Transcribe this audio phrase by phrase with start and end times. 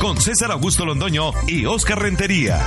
[0.00, 2.60] Con César Augusto Londoño y Oscar Rentería.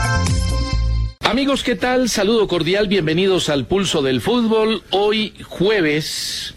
[1.21, 2.09] Amigos, ¿qué tal?
[2.09, 4.83] Saludo cordial, bienvenidos al Pulso del Fútbol.
[4.89, 6.55] Hoy jueves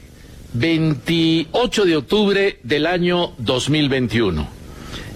[0.55, 4.49] 28 de octubre del año 2021.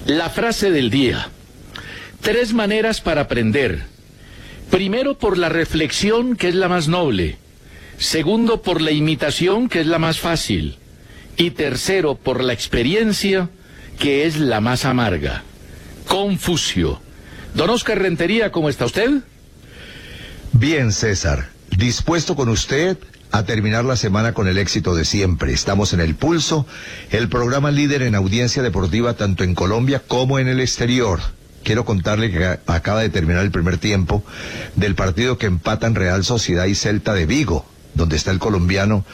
[0.07, 1.29] La frase del día.
[2.21, 3.83] Tres maneras para aprender.
[4.71, 7.37] Primero por la reflexión, que es la más noble.
[7.99, 10.77] Segundo por la imitación, que es la más fácil.
[11.37, 13.51] Y tercero por la experiencia,
[13.99, 15.43] que es la más amarga.
[16.09, 17.01] Confucio.
[17.55, 19.11] Don Oscar Rentería, ¿cómo está usted?
[20.53, 21.51] Bien, César.
[21.77, 22.99] Dispuesto con usted
[23.31, 25.53] a terminar la semana con el éxito de siempre.
[25.53, 26.67] Estamos en el pulso,
[27.11, 31.21] el programa líder en audiencia deportiva tanto en Colombia como en el exterior.
[31.63, 34.25] Quiero contarle que acaba de terminar el primer tiempo
[34.77, 39.05] del partido que empatan Real Sociedad y Celta de Vigo, donde está el colombiano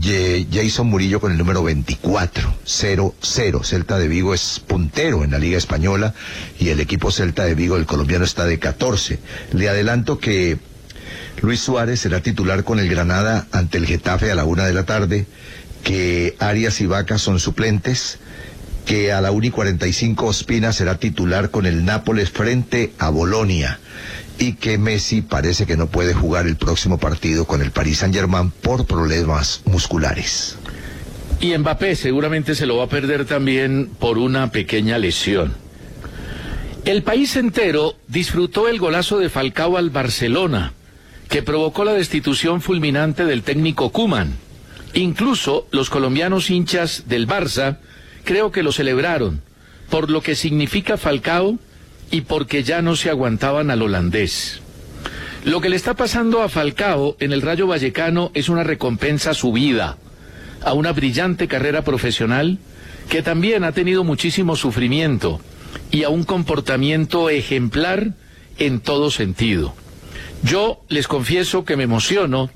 [0.00, 3.64] Jason Murillo con el número 24, 0-0.
[3.64, 6.14] Celta de Vigo es puntero en la Liga Española
[6.58, 9.18] y el equipo Celta de Vigo, el colombiano, está de 14.
[9.52, 10.58] Le adelanto que
[11.42, 14.84] Luis Suárez será titular con el Granada ante el Getafe a la una de la
[14.84, 15.26] tarde,
[15.82, 18.18] que Arias y Vaca son suplentes,
[18.86, 23.78] que a la una y 45 Ospina será titular con el Nápoles frente a Bolonia
[24.38, 28.50] y que Messi parece que no puede jugar el próximo partido con el Paris Saint-Germain
[28.50, 30.56] por problemas musculares.
[31.40, 35.54] Y Mbappé seguramente se lo va a perder también por una pequeña lesión.
[36.84, 40.74] El país entero disfrutó el golazo de Falcao al Barcelona,
[41.28, 44.34] que provocó la destitución fulminante del técnico Kuman.
[44.92, 47.78] Incluso los colombianos hinchas del Barça
[48.24, 49.42] creo que lo celebraron,
[49.90, 51.58] por lo que significa Falcao
[52.14, 54.60] y porque ya no se aguantaban al holandés.
[55.44, 59.34] Lo que le está pasando a Falcao en el Rayo Vallecano es una recompensa a
[59.34, 59.96] su vida,
[60.62, 62.60] a una brillante carrera profesional
[63.08, 65.40] que también ha tenido muchísimo sufrimiento
[65.90, 68.12] y a un comportamiento ejemplar
[68.58, 69.74] en todo sentido.
[70.44, 72.48] Yo les confieso que me emociono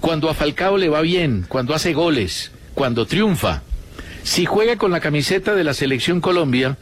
[0.00, 3.60] cuando a Falcao le va bien, cuando hace goles, cuando triunfa.
[4.22, 6.78] Si juega con la camiseta de la selección Colombia,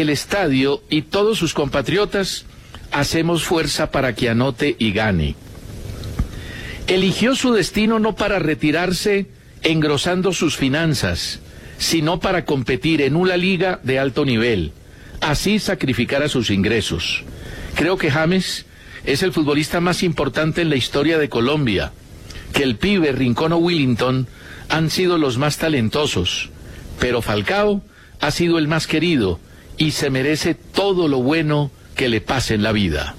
[0.00, 2.46] el estadio y todos sus compatriotas
[2.90, 5.36] hacemos fuerza para que anote y gane.
[6.88, 9.26] Eligió su destino no para retirarse
[9.62, 11.38] engrosando sus finanzas,
[11.78, 14.72] sino para competir en una liga de alto nivel,
[15.20, 17.22] así sacrificara sus ingresos.
[17.76, 18.66] Creo que James
[19.06, 21.92] es el futbolista más importante en la historia de Colombia,
[22.52, 24.26] que el pibe Rincón o Willington
[24.68, 26.50] han sido los más talentosos,
[26.98, 27.82] pero Falcao
[28.20, 29.38] ha sido el más querido
[29.76, 33.14] y se merece todo lo bueno que le pase en la vida.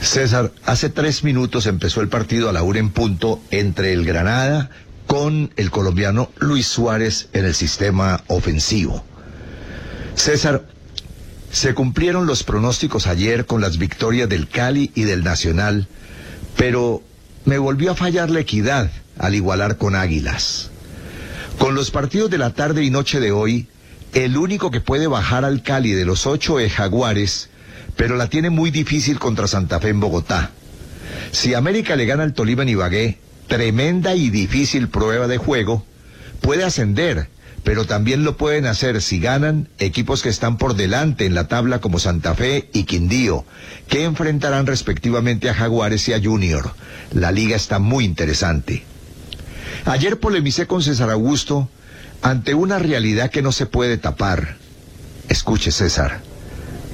[0.00, 4.70] César, hace tres minutos empezó el partido a la una en punto entre el Granada
[5.06, 9.04] con el colombiano Luis Suárez en el sistema ofensivo.
[10.14, 10.64] César,
[11.52, 15.86] se cumplieron los pronósticos ayer con las victorias del Cali y del Nacional,
[16.56, 17.02] pero
[17.44, 20.70] me volvió a fallar la equidad al igualar con Águilas.
[21.58, 23.68] Con los partidos de la tarde y noche de hoy,
[24.12, 27.48] el único que puede bajar al Cali de los ocho es Jaguares,
[27.96, 30.50] pero la tiene muy difícil contra Santa Fe en Bogotá.
[31.30, 33.18] Si América le gana al Tolima en Ibagué,
[33.48, 35.84] tremenda y difícil prueba de juego,
[36.42, 37.28] puede ascender,
[37.64, 41.80] pero también lo pueden hacer si ganan equipos que están por delante en la tabla
[41.80, 43.46] como Santa Fe y Quindío,
[43.88, 46.74] que enfrentarán respectivamente a Jaguares y a Junior.
[47.12, 48.84] La liga está muy interesante.
[49.86, 51.70] Ayer polemicé con César Augusto
[52.22, 54.56] ante una realidad que no se puede tapar.
[55.28, 56.20] Escuche, César,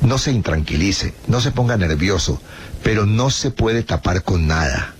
[0.00, 2.40] no se intranquilice, no se ponga nervioso,
[2.82, 4.94] pero no se puede tapar con nada.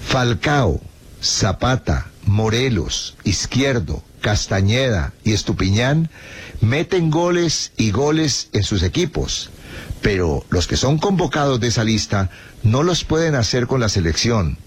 [0.00, 0.80] Falcao,
[1.22, 6.10] Zapata, Morelos, Izquierdo, Castañeda y Estupiñán
[6.60, 9.50] meten goles y goles en sus equipos,
[10.02, 12.30] pero los que son convocados de esa lista
[12.62, 14.58] no los pueden hacer con la selección.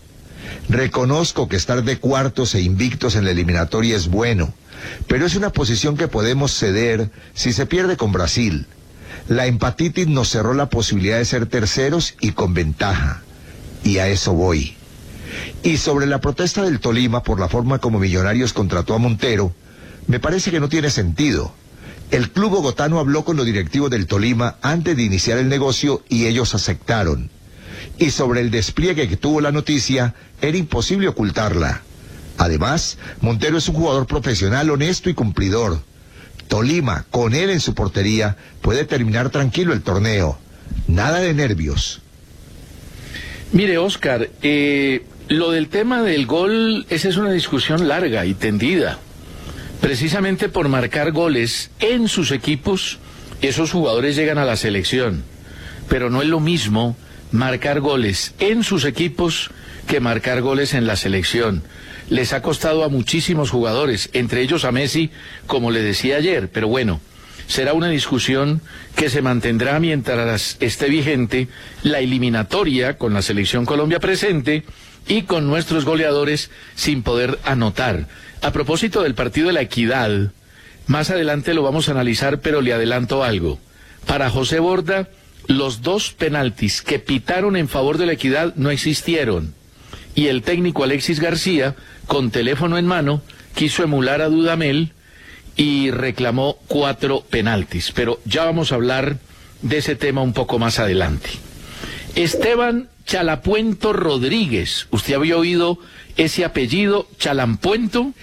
[0.69, 4.53] Reconozco que estar de cuartos e invictos en la eliminatoria es bueno,
[5.07, 8.67] pero es una posición que podemos ceder si se pierde con Brasil.
[9.27, 13.21] La empatitis nos cerró la posibilidad de ser terceros y con ventaja.
[13.83, 14.75] Y a eso voy.
[15.63, 19.53] Y sobre la protesta del Tolima por la forma como Millonarios contrató a Montero,
[20.07, 21.53] me parece que no tiene sentido.
[22.11, 26.25] El club bogotano habló con los directivos del Tolima antes de iniciar el negocio y
[26.25, 27.29] ellos aceptaron.
[27.97, 31.81] Y sobre el despliegue que tuvo la noticia, era imposible ocultarla.
[32.37, 35.81] Además, Montero es un jugador profesional, honesto y cumplidor.
[36.47, 40.37] Tolima, con él en su portería, puede terminar tranquilo el torneo.
[40.87, 42.01] Nada de nervios.
[43.51, 48.99] Mire, Oscar, eh, lo del tema del gol, esa es una discusión larga y tendida.
[49.79, 52.99] Precisamente por marcar goles en sus equipos,
[53.41, 55.23] esos jugadores llegan a la selección.
[55.89, 56.95] Pero no es lo mismo
[57.31, 59.51] marcar goles en sus equipos
[59.87, 61.63] que marcar goles en la selección.
[62.09, 65.09] Les ha costado a muchísimos jugadores, entre ellos a Messi,
[65.47, 66.99] como le decía ayer, pero bueno,
[67.47, 68.61] será una discusión
[68.95, 71.47] que se mantendrá mientras esté vigente
[71.81, 74.63] la eliminatoria con la selección Colombia presente
[75.07, 78.07] y con nuestros goleadores sin poder anotar.
[78.41, 80.31] A propósito del partido de la equidad,
[80.87, 83.59] más adelante lo vamos a analizar, pero le adelanto algo.
[84.05, 85.09] Para José Borda,
[85.47, 89.53] los dos penaltis que pitaron en favor de la equidad no existieron.
[90.15, 91.75] Y el técnico Alexis García,
[92.13, 93.23] con teléfono en mano,
[93.55, 94.91] quiso emular a Dudamel
[95.55, 97.91] y reclamó cuatro penaltis.
[97.91, 99.17] Pero ya vamos a hablar
[99.63, 101.31] de ese tema un poco más adelante.
[102.13, 104.85] Esteban Chalapuento Rodríguez.
[104.91, 105.79] ¿Usted había oído
[106.15, 108.13] ese apellido, Chalampuento?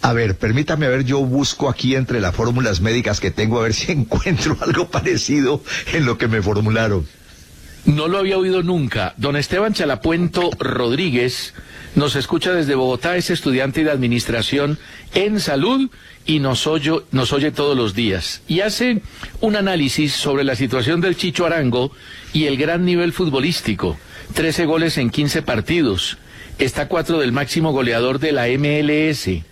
[0.00, 3.74] A ver, permítame ver, yo busco aquí entre las fórmulas médicas que tengo a ver
[3.74, 7.08] si encuentro algo parecido en lo que me formularon.
[7.86, 9.14] No lo había oído nunca.
[9.16, 11.54] Don Esteban Chalapuento Rodríguez
[11.94, 14.78] nos escucha desde Bogotá, es estudiante de administración
[15.14, 15.90] en salud
[16.26, 18.42] y nos oye, nos oye todos los días.
[18.46, 19.02] Y hace
[19.40, 21.90] un análisis sobre la situación del Chicho Arango
[22.32, 23.98] y el gran nivel futbolístico.
[24.34, 26.18] Trece goles en quince partidos.
[26.58, 29.42] Está cuatro del máximo goleador de la MLS.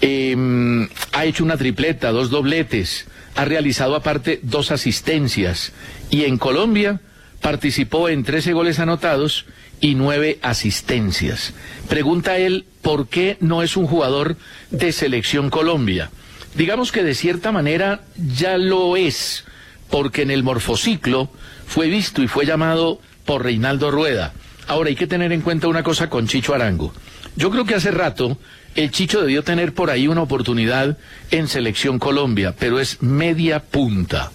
[0.00, 3.06] Em, ha hecho una tripleta, dos dobletes.
[3.34, 5.72] Ha realizado aparte dos asistencias.
[6.10, 7.00] Y en Colombia
[7.40, 9.46] participó en 13 goles anotados
[9.80, 11.54] y nueve asistencias.
[11.88, 14.36] Pregunta él por qué no es un jugador
[14.70, 16.10] de selección Colombia.
[16.54, 19.44] Digamos que de cierta manera ya lo es,
[19.88, 21.30] porque en el morfociclo
[21.66, 24.32] fue visto y fue llamado por Reinaldo Rueda.
[24.66, 26.92] Ahora hay que tener en cuenta una cosa con Chicho Arango.
[27.36, 28.38] Yo creo que hace rato
[28.74, 30.98] el Chicho debió tener por ahí una oportunidad
[31.30, 34.30] en selección Colombia, pero es media punta.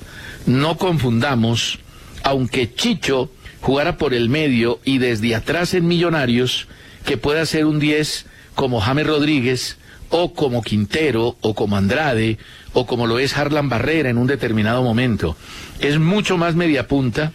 [0.45, 1.79] No confundamos
[2.23, 3.31] aunque Chicho
[3.65, 6.67] jugara por el medio y desde atrás en Millonarios,
[7.03, 9.77] que pueda ser un 10 como James Rodríguez,
[10.09, 12.37] o como Quintero, o como Andrade,
[12.73, 15.35] o como lo es Harlan Barrera en un determinado momento.
[15.79, 17.31] Es mucho más media punta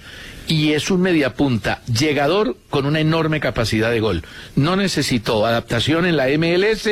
[0.47, 4.23] y es un media punta llegador con una enorme capacidad de gol.
[4.55, 6.91] No necesitó adaptación en la MLS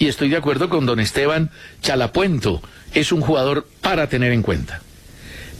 [0.00, 2.60] y estoy de acuerdo con don Esteban Chalapuento.
[2.92, 4.82] Es un jugador para tener en cuenta.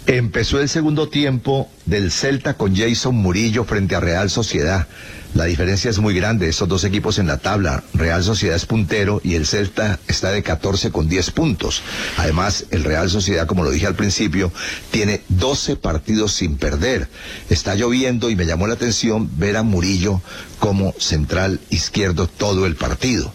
[0.07, 4.89] Empezó el segundo tiempo del Celta con Jason Murillo frente a Real Sociedad.
[5.35, 7.85] La diferencia es muy grande, esos dos equipos en la tabla.
[7.95, 11.83] Real Sociedad es puntero y el Celta está de 14 con 10 puntos.
[12.17, 14.51] Además, el Real Sociedad, como lo dije al principio,
[14.91, 17.09] tiene 12 partidos sin perder.
[17.51, 20.23] Está lloviendo y me llamó la atención ver a Murillo
[20.59, 23.33] como central izquierdo todo el partido.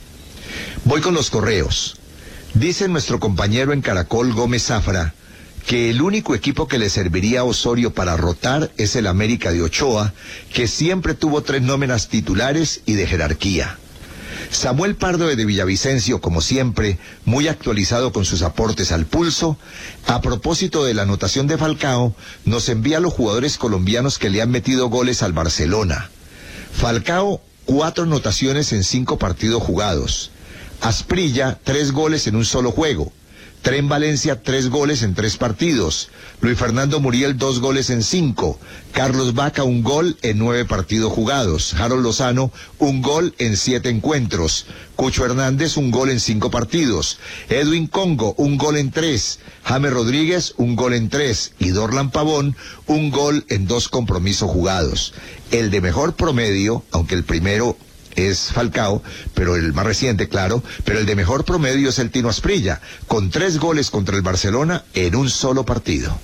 [0.84, 1.98] Voy con los correos.
[2.56, 5.14] Dice nuestro compañero en Caracol Gómez Zafra
[5.66, 9.64] que el único equipo que le serviría a Osorio para rotar es el América de
[9.64, 10.14] Ochoa,
[10.54, 13.78] que siempre tuvo tres nómenas titulares y de jerarquía.
[14.52, 19.58] Samuel Pardo de Villavicencio, como siempre, muy actualizado con sus aportes al pulso,
[20.06, 24.44] a propósito de la anotación de Falcao, nos envía a los jugadores colombianos que le
[24.44, 26.12] han metido goles al Barcelona.
[26.74, 30.32] Falcao, cuatro anotaciones en cinco partidos jugados.
[30.82, 33.12] Asprilla, tres goles en un solo juego.
[33.66, 36.10] Tren Valencia, tres goles en tres partidos.
[36.40, 38.60] Luis Fernando Muriel, dos goles en cinco.
[38.92, 41.74] Carlos Vaca, un gol en nueve partidos jugados.
[41.74, 44.68] Harold Lozano, un gol en siete encuentros.
[44.96, 47.18] Cucho Hernández, un gol en cinco partidos.
[47.50, 49.40] Edwin Congo, un gol en tres.
[49.64, 51.54] James Rodríguez, un gol en tres.
[51.58, 52.56] Y Dorlan Pavón,
[52.86, 55.16] un gol en dos compromisos jugados.
[55.50, 57.80] El de mejor promedio, aunque el primero
[58.16, 59.04] es Falcao,
[59.34, 63.30] pero el más reciente, claro, pero el de mejor promedio es el Tino Asprilla, con
[63.30, 66.18] tres goles contra el Barcelona en un solo partido.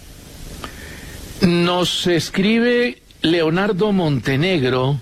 [1.42, 5.00] Nos escribe Leonardo Montenegro,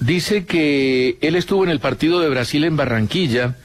[0.00, 3.56] dice que él estuvo en el partido de Brasil en Barranquilla,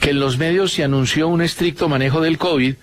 [0.00, 2.74] que en los medios se anunció un estricto manejo del COVID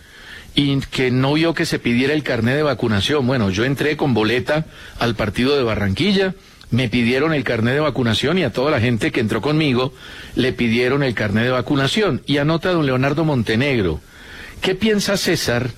[0.55, 3.25] y que no vio que se pidiera el carnet de vacunación.
[3.25, 4.65] Bueno, yo entré con boleta
[4.99, 6.33] al partido de Barranquilla
[6.71, 9.93] me pidieron el carnet de vacunación y a toda la gente que entró conmigo
[10.35, 12.21] le pidieron el carnet de vacunación.
[12.25, 13.99] Y anota don Leonardo Montenegro,
[14.61, 15.69] ¿qué piensa César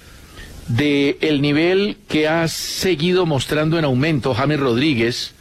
[0.68, 5.34] de el nivel que ha seguido mostrando en aumento James Rodríguez?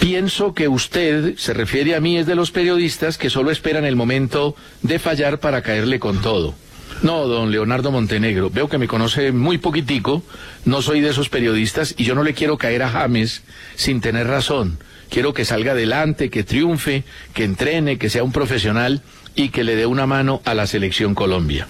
[0.00, 3.96] Pienso que usted, se refiere a mí, es de los periodistas que solo esperan el
[3.96, 6.54] momento de fallar para caerle con todo.
[7.02, 10.22] No, don Leonardo Montenegro, veo que me conoce muy poquitico,
[10.66, 13.42] no soy de esos periodistas y yo no le quiero caer a James
[13.74, 14.78] sin tener razón.
[15.08, 19.00] Quiero que salga adelante, que triunfe, que entrene, que sea un profesional
[19.34, 21.66] y que le dé una mano a la selección Colombia.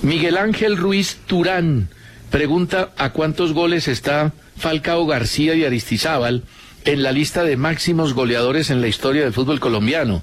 [0.00, 1.90] Miguel Ángel Ruiz Turán
[2.30, 6.44] pregunta a cuántos goles está Falcao García y Aristizábal
[6.84, 10.22] en la lista de máximos goleadores en la historia del fútbol colombiano.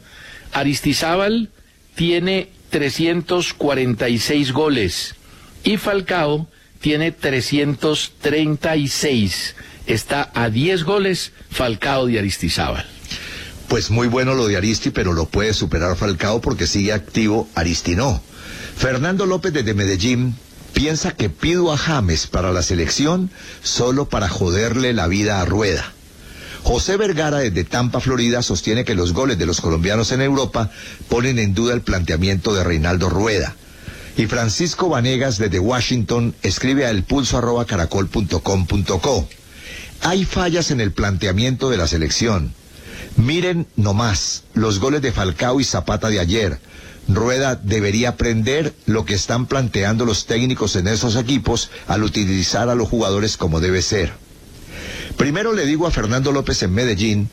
[0.53, 1.49] Aristizábal
[1.95, 5.15] tiene 346 goles
[5.63, 6.47] y Falcao
[6.79, 9.55] tiene 336.
[9.85, 12.85] Está a 10 goles Falcao de Aristizábal.
[13.67, 17.95] Pues muy bueno lo de Aristi, pero lo puede superar Falcao porque sigue activo Aristi
[17.95, 18.21] no.
[18.75, 20.35] Fernando López desde Medellín
[20.73, 23.29] piensa que pido a James para la selección
[23.61, 25.93] solo para joderle la vida a Rueda.
[26.63, 30.71] José Vergara desde Tampa, Florida, sostiene que los goles de los colombianos en Europa
[31.07, 33.55] ponen en duda el planteamiento de Reinaldo Rueda.
[34.17, 39.29] Y Francisco Vanegas desde Washington escribe a elpulso.caracol.com.co.
[40.01, 42.53] Hay fallas en el planteamiento de la selección.
[43.15, 46.59] Miren nomás los goles de Falcao y Zapata de ayer.
[47.07, 52.75] Rueda debería aprender lo que están planteando los técnicos en esos equipos al utilizar a
[52.75, 54.13] los jugadores como debe ser.
[55.17, 57.29] Primero le digo a Fernando López en Medellín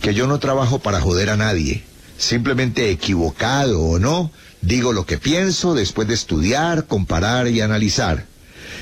[0.00, 1.84] que yo no trabajo para joder a nadie.
[2.18, 4.30] Simplemente equivocado o no,
[4.62, 8.26] digo lo que pienso después de estudiar, comparar y analizar.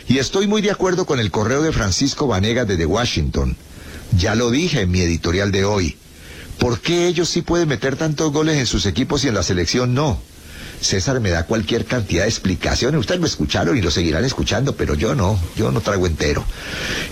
[0.08, 3.56] Y estoy muy de acuerdo con el correo de Francisco Vanegas desde Washington.
[4.16, 5.96] Ya lo dije en mi editorial de hoy.
[6.58, 9.94] ¿Por qué ellos sí pueden meter tantos goles en sus equipos y en la selección
[9.94, 10.20] no?
[10.80, 13.00] César me da cualquier cantidad de explicaciones.
[13.00, 16.44] Ustedes me escucharon y lo seguirán escuchando, pero yo no, yo no traigo entero.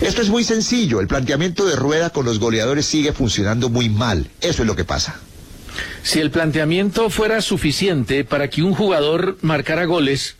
[0.01, 0.99] Esto es muy sencillo.
[0.99, 4.29] El planteamiento de Rueda con los goleadores sigue funcionando muy mal.
[4.41, 5.19] Eso es lo que pasa.
[6.03, 10.35] Si el planteamiento fuera suficiente para que un jugador marcara goles,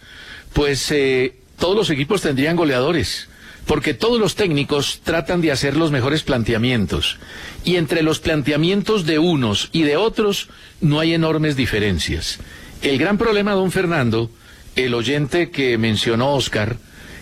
[0.53, 3.27] pues eh, todos los equipos tendrían goleadores
[3.65, 7.17] porque todos los técnicos tratan de hacer los mejores planteamientos.
[7.63, 10.49] Y entre los planteamientos de unos y de otros
[10.81, 12.39] no hay enormes diferencias.
[12.83, 14.29] El gran problema, don Fernando,
[14.75, 16.75] el oyente que mencionó Oscar,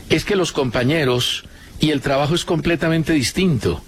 [0.10, 1.44] es que los compañeros
[1.80, 3.84] y el trabajo es completamente distinto.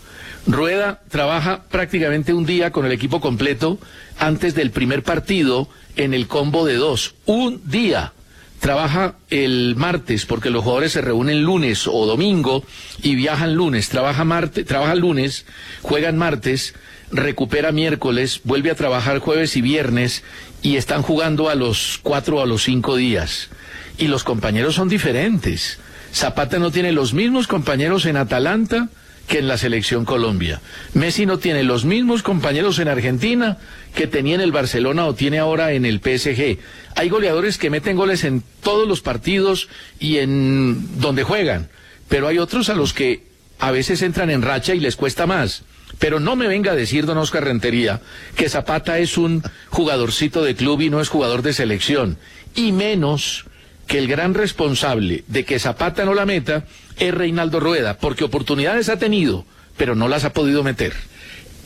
[0.45, 3.79] Rueda trabaja prácticamente un día con el equipo completo
[4.19, 7.15] antes del primer partido en el combo de dos.
[7.25, 8.13] Un día.
[8.59, 12.63] Trabaja el martes porque los jugadores se reúnen lunes o domingo
[13.01, 13.89] y viajan lunes.
[13.89, 15.45] Trabaja martes, trabaja lunes,
[15.81, 16.75] juegan martes,
[17.11, 20.23] recupera miércoles, vuelve a trabajar jueves y viernes
[20.63, 23.49] y están jugando a los cuatro o a los cinco días.
[23.97, 25.77] Y los compañeros son diferentes.
[26.13, 28.89] Zapata no tiene los mismos compañeros en Atalanta
[29.27, 30.61] que en la selección Colombia.
[30.93, 33.57] Messi no tiene los mismos compañeros en Argentina
[33.93, 36.59] que tenía en el Barcelona o tiene ahora en el PSG.
[36.95, 41.69] Hay goleadores que meten goles en todos los partidos y en donde juegan,
[42.09, 43.23] pero hay otros a los que
[43.59, 45.63] a veces entran en racha y les cuesta más.
[46.03, 48.01] Pero no me venga a decir, don Oscar Rentería,
[48.35, 52.17] que Zapata es un jugadorcito de club y no es jugador de selección.
[52.55, 53.45] Y menos
[53.87, 56.65] que el gran responsable de que Zapata no la meta
[56.97, 59.45] es Reinaldo Rueda, porque oportunidades ha tenido,
[59.77, 60.91] pero no las ha podido meter.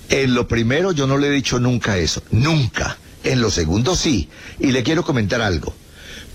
[0.09, 2.95] En lo primero yo no le he dicho nunca eso, nunca.
[3.23, 4.29] En lo segundo sí.
[4.59, 5.73] Y le quiero comentar algo.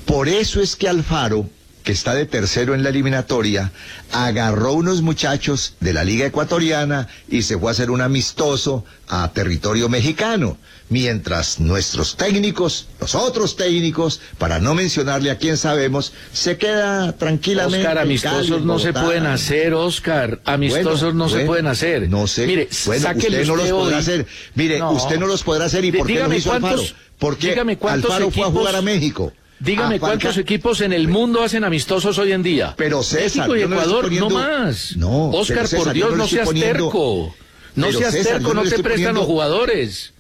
[0.07, 1.49] Por eso es que Alfaro
[1.83, 3.73] que está de tercero en la eliminatoria,
[4.13, 9.31] agarró unos muchachos de la Liga Ecuatoriana y se fue a hacer un amistoso a
[9.33, 10.59] territorio mexicano.
[10.89, 17.79] Mientras nuestros técnicos, los otros técnicos, para no mencionarle a quién sabemos, se queda tranquilamente.
[17.79, 20.41] Oscar, amistosos Cali, no se pueden hacer, Oscar.
[20.45, 22.09] Amistosos Bueno, no se pueden hacer.
[22.11, 22.47] No sé.
[22.47, 24.27] Mire, bueno, usted no los podrá hoy- hacer.
[24.55, 24.93] Mire, No.
[24.93, 25.85] usted no los podrá hacer.
[25.85, 26.77] ¿Y por qué no hizo Alfaro?
[26.77, 29.33] cuántos- Porque dígame cuántos Alfaro fue a jugar a México.
[29.63, 32.75] Dígame A Falca- cuántos equipos en el mundo hacen amistosos hoy en día.
[32.77, 34.97] Pero César, México y no Ecuador, poniendo- no más.
[34.97, 37.35] No, Oscar, César, por Dios, no no seas poniendo- terco.
[37.77, 40.13] No Pero seas César, terco, no te prestan poniendo- los jugadores.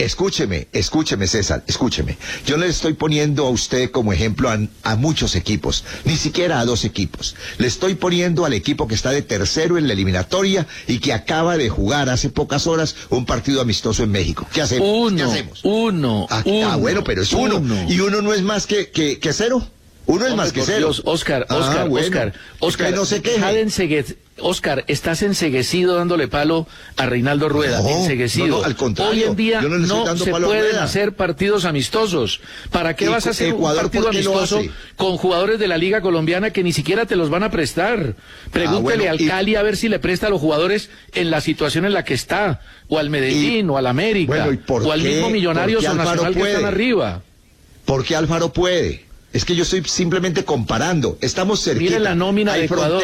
[0.00, 2.16] Escúcheme, escúcheme, César, escúcheme.
[2.46, 6.64] Yo le estoy poniendo a usted como ejemplo a, a muchos equipos, ni siquiera a
[6.64, 7.36] dos equipos.
[7.58, 11.58] Le estoy poniendo al equipo que está de tercero en la eliminatoria y que acaba
[11.58, 14.46] de jugar hace pocas horas un partido amistoso en México.
[14.54, 14.88] ¿Qué hacemos?
[14.88, 15.60] ¿Qué Uno, hacemos?
[15.64, 16.70] uno, Ah, uno.
[16.72, 17.62] ah, bueno, pero es uno.
[17.86, 19.66] Y uno no es más que, que, que cero.
[20.10, 20.90] Uno es Hombre, más que por cero.
[21.04, 22.06] Oscar, Ah, Oscar, bueno.
[22.06, 23.60] Oscar, Oscar, no se queje.
[23.62, 28.46] ensegue- Oscar, estás enseguecido dándole palo a Reinaldo Rueda, No, enseguecido.
[28.46, 32.40] no, no, al contrario, Hoy en día no se pueden hacer partidos amistosos.
[32.70, 34.62] ¿Para qué vas a hacer Ecuador, un partido ¿por qué amistoso
[34.96, 38.14] con jugadores de la Liga Colombiana que ni siquiera te los van a prestar?
[38.50, 41.42] Pregúntele bueno, al y- Cali a ver si le presta a los jugadores en la
[41.42, 44.90] situación en la que está, o al Medellín, o al América, Bueno, ¿y por o
[44.92, 45.08] al qué?
[45.08, 46.66] mismo Millonarios ¿Por o qué Nacional que están puede?
[46.66, 47.22] arriba.
[47.84, 49.04] Porque Álvaro puede.
[49.32, 51.16] Es que yo estoy simplemente comparando.
[51.20, 51.84] Estamos cerquita.
[51.84, 53.02] Mire la nómina Hay de Ecuador.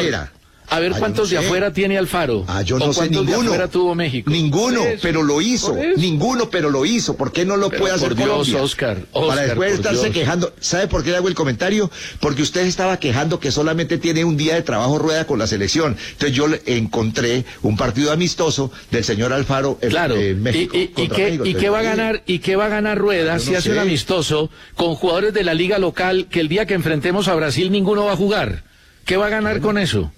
[0.69, 2.43] A ver Ah, cuántos no de afuera tiene Alfaro.
[2.47, 3.49] Ah, yo ¿O no sé cuántos de ninguno.
[3.51, 4.29] afuera tuvo México.
[4.29, 5.73] Ninguno, eso, pero lo hizo.
[5.95, 7.15] Ninguno, pero lo hizo.
[7.15, 8.61] ¿Por qué no lo Pero puede hacer por Dios, Colombia?
[8.61, 10.13] Oscar, Oscar, Para después estarse Dios.
[10.13, 10.53] quejando.
[10.59, 11.89] ¿Sabe por qué le hago el comentario?
[12.19, 15.95] Porque usted estaba quejando que solamente tiene un día de trabajo rueda con la selección.
[16.11, 20.75] Entonces yo le encontré un partido amistoso del señor Alfaro en, Claro, México.
[20.75, 21.45] ¿Y, y- qué, México.
[21.45, 23.77] y qué va a ganar y qué va a ganar Rueda Yo si hace un
[23.79, 28.03] amistoso con jugadores de la liga local que el día que enfrentemos a Brasil ninguno
[28.03, 28.63] va a jugar?
[29.05, 30.11] ¿Qué va a ganar con eso?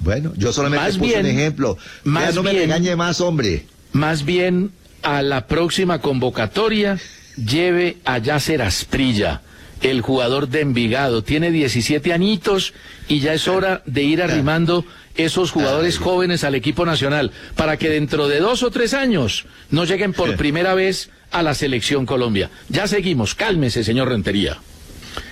[0.00, 1.78] Bueno, yo solamente Más puse un ejemplo.
[2.04, 3.66] más Ya no me bien- regañe más, hombre.
[3.92, 4.70] Más bien
[5.02, 6.98] a la próxima convocatoria
[7.36, 9.42] lleve a Yasser Asprilla,
[9.82, 11.22] el jugador de Envigado.
[11.22, 12.72] Tiene 17 añitos
[13.08, 14.84] y ya es hora de ir arrimando
[15.16, 19.84] esos jugadores jóvenes al equipo nacional para que dentro de dos o tres años no
[19.84, 22.50] lleguen por primera vez a la selección Colombia.
[22.68, 24.58] Ya seguimos, cálmese, señor Rentería.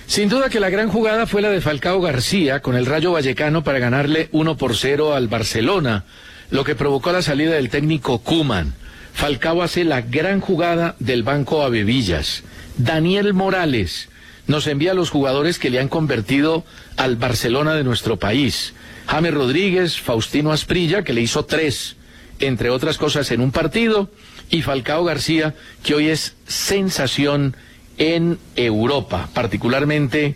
[0.07, 3.63] Sin duda que la gran jugada fue la de Falcao García con el Rayo Vallecano
[3.63, 6.05] para ganarle 1 por 0 al Barcelona,
[6.49, 8.73] lo que provocó la salida del técnico Kuman.
[9.13, 12.43] Falcao hace la gran jugada del banco a.
[12.77, 14.09] Daniel Morales
[14.47, 16.65] nos envía a los jugadores que le han convertido
[16.97, 18.73] al Barcelona de nuestro país.
[19.05, 21.97] James Rodríguez, Faustino Asprilla, que le hizo tres,
[22.39, 24.09] entre otras cosas, en un partido,
[24.49, 27.55] y Falcao García, que hoy es sensación
[27.99, 30.35] en Europa, particularmente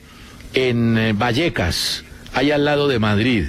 [0.54, 3.46] en eh, Vallecas, ahí al lado de Madrid.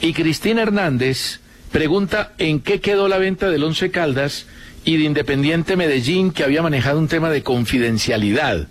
[0.00, 1.40] Y Cristina Hernández
[1.70, 4.46] pregunta en qué quedó la venta del Once Caldas
[4.84, 8.68] y de Independiente Medellín, que había manejado un tema de confidencialidad.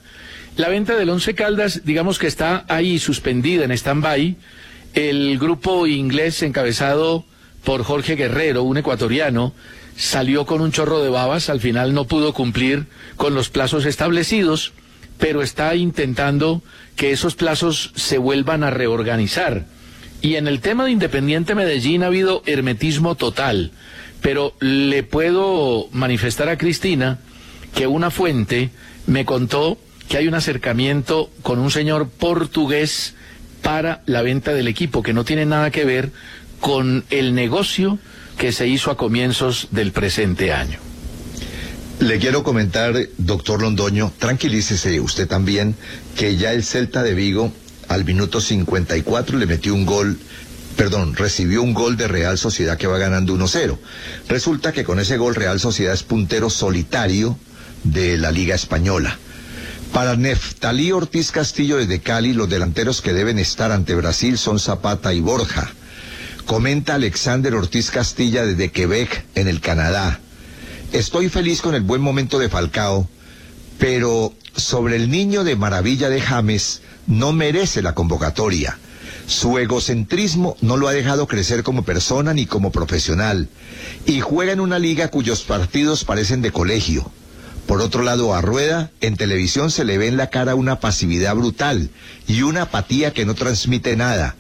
[0.56, 4.36] La venta del Once Caldas, digamos que está ahí suspendida en stand-by.
[4.96, 7.26] El grupo inglés encabezado
[7.64, 9.54] por Jorge Guerrero, un ecuatoriano,
[9.98, 12.86] salió con un chorro de babas, al final no pudo cumplir
[13.18, 14.72] con los plazos establecidos,
[15.18, 16.62] pero está intentando
[16.96, 19.66] que esos plazos se vuelvan a reorganizar.
[20.22, 23.72] Y en el tema de Independiente Medellín ha habido hermetismo total,
[24.22, 27.20] pero le puedo manifestar a Cristina
[27.74, 28.70] que una fuente
[29.08, 33.16] me contó que hay un acercamiento con un señor portugués
[33.62, 36.12] para la venta del equipo, que no tiene nada que ver
[36.60, 38.00] con el negocio
[38.38, 40.80] que se hizo a comienzos del presente año.
[42.00, 45.76] Le quiero comentar, doctor Londoño, tranquilícese usted también,
[46.16, 47.52] que ya el Celta de Vigo
[47.88, 50.20] al minuto 54 le metió un gol,
[50.76, 53.80] perdón, recibió un gol de Real Sociedad que va ganando 1-0.
[54.30, 57.38] Resulta que con ese gol Real Sociedad es puntero solitario
[57.84, 59.18] de la Liga Española.
[59.92, 65.14] Para Neftalí Ortiz Castillo desde Cali, los delanteros que deben estar ante Brasil son Zapata
[65.14, 65.72] y Borja.
[66.48, 70.22] Comenta Alexander Ortiz Castilla desde Quebec, en el Canadá.
[70.94, 73.10] Estoy feliz con el buen momento de Falcao,
[73.78, 78.78] pero sobre el niño de maravilla de James no merece la convocatoria.
[79.28, 83.50] Su egocentrismo no lo ha dejado crecer como persona ni como profesional,
[84.06, 87.12] y juega en una liga cuyos partidos parecen de colegio.
[87.68, 91.36] Por otro lado, a Rueda, en televisión se le ve en la cara una pasividad
[91.36, 91.90] brutal
[92.26, 94.36] y una apatía que no transmite nada.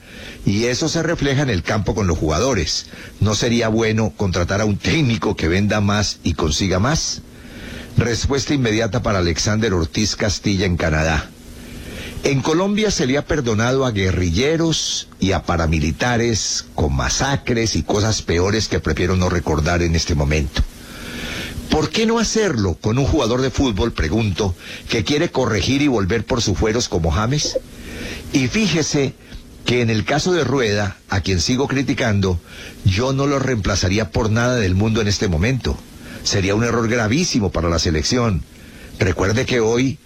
[0.46, 2.86] Y eso se refleja en el campo con los jugadores.
[3.20, 7.22] ¿No sería bueno contratar a un técnico que venda más y consiga más?
[7.98, 11.30] Respuesta inmediata para Alexander Ortiz Castilla en Canadá.
[12.24, 18.22] En Colombia se le ha perdonado a guerrilleros y a paramilitares con masacres y cosas
[18.22, 20.63] peores que prefiero no recordar en este momento.
[21.78, 24.56] ¿Por qué no hacerlo con un jugador de fútbol, pregunto,
[24.90, 27.60] que quiere corregir y volver por sus fueros como James?
[28.34, 29.13] Y fíjese
[29.63, 32.40] que en el caso de Rueda, a quien sigo criticando,
[32.84, 35.78] yo no lo reemplazaría por nada del mundo en este momento.
[36.24, 38.42] Sería un error gravísimo para la selección.
[38.98, 40.00] Recuerde que hoy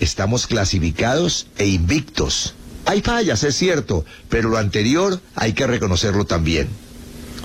[0.00, 2.54] estamos clasificados e invictos.
[2.86, 6.68] Hay fallas, es cierto, pero lo anterior hay que reconocerlo también.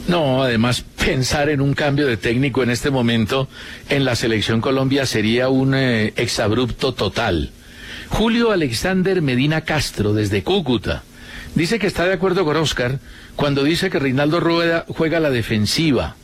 [0.08, 3.48] No, además pensar en un cambio de técnico en este momento
[3.90, 7.52] en la selección Colombia sería un eh, exabrupto total.
[8.10, 11.04] Julio Alexander Medina Castro, desde Cúcuta,
[11.56, 13.00] dice que está de acuerdo con Oscar
[13.36, 16.16] cuando dice que Reinaldo Rueda juega la defensiva.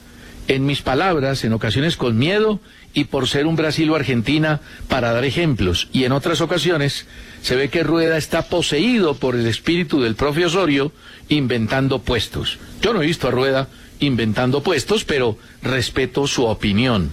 [0.48, 2.60] En mis palabras, en ocasiones con miedo
[2.94, 5.90] y por ser un Brasil o Argentina para dar ejemplos.
[5.94, 7.06] Y en otras ocasiones
[7.42, 10.92] se ve que Rueda está poseído por el espíritu del propio Osorio
[11.30, 12.60] inventando puestos.
[12.82, 13.68] Yo no he visto a Rueda
[14.00, 17.12] inventando puestos, pero respeto su opinión.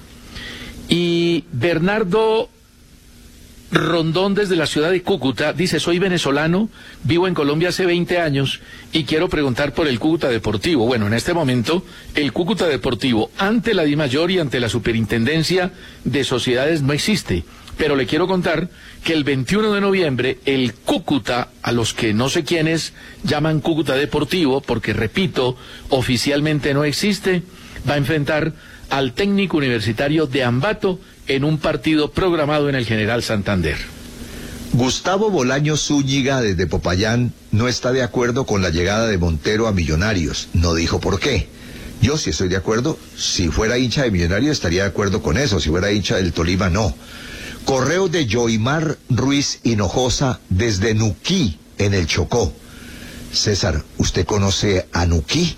[0.88, 2.48] Y Bernardo
[3.72, 6.68] Rondón desde la ciudad de Cúcuta dice, soy venezolano,
[7.02, 8.60] vivo en Colombia hace 20 años
[8.92, 10.86] y quiero preguntar por el Cúcuta Deportivo.
[10.86, 15.72] Bueno, en este momento, el Cúcuta Deportivo ante la DIMAYOR y ante la Superintendencia
[16.04, 17.44] de Sociedades no existe.
[17.76, 18.70] Pero le quiero contar
[19.04, 23.94] que el 21 de noviembre el Cúcuta, a los que no sé quiénes llaman Cúcuta
[23.94, 25.56] Deportivo, porque repito,
[25.90, 27.42] oficialmente no existe,
[27.88, 28.52] va a enfrentar
[28.90, 33.76] al técnico universitario de Ambato en un partido programado en el General Santander.
[34.72, 39.72] Gustavo Bolaño Zúñiga desde Popayán no está de acuerdo con la llegada de Montero a
[39.72, 40.48] Millonarios.
[40.52, 41.48] No dijo por qué.
[42.02, 42.98] Yo sí estoy de acuerdo.
[43.16, 45.60] Si fuera hincha de Millonarios estaría de acuerdo con eso.
[45.60, 46.94] Si fuera hincha del Tolima, no.
[47.66, 52.52] Correo de Joimar Ruiz Hinojosa desde Nuquí, en el Chocó.
[53.32, 55.56] César, ¿usted conoce a Nuquí?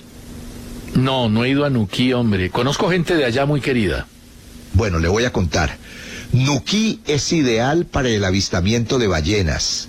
[0.94, 2.48] No, no he ido a Nuquí, hombre.
[2.48, 4.06] Conozco gente de allá muy querida.
[4.72, 5.76] Bueno, le voy a contar.
[6.32, 9.88] Nuquí es ideal para el avistamiento de ballenas.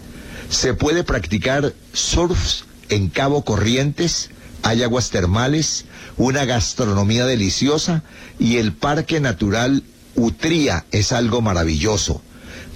[0.50, 4.30] Se puede practicar surf en Cabo Corrientes,
[4.62, 5.86] hay aguas termales,
[6.18, 8.04] una gastronomía deliciosa
[8.40, 9.84] y el Parque Natural
[10.20, 12.22] Utría es algo maravilloso.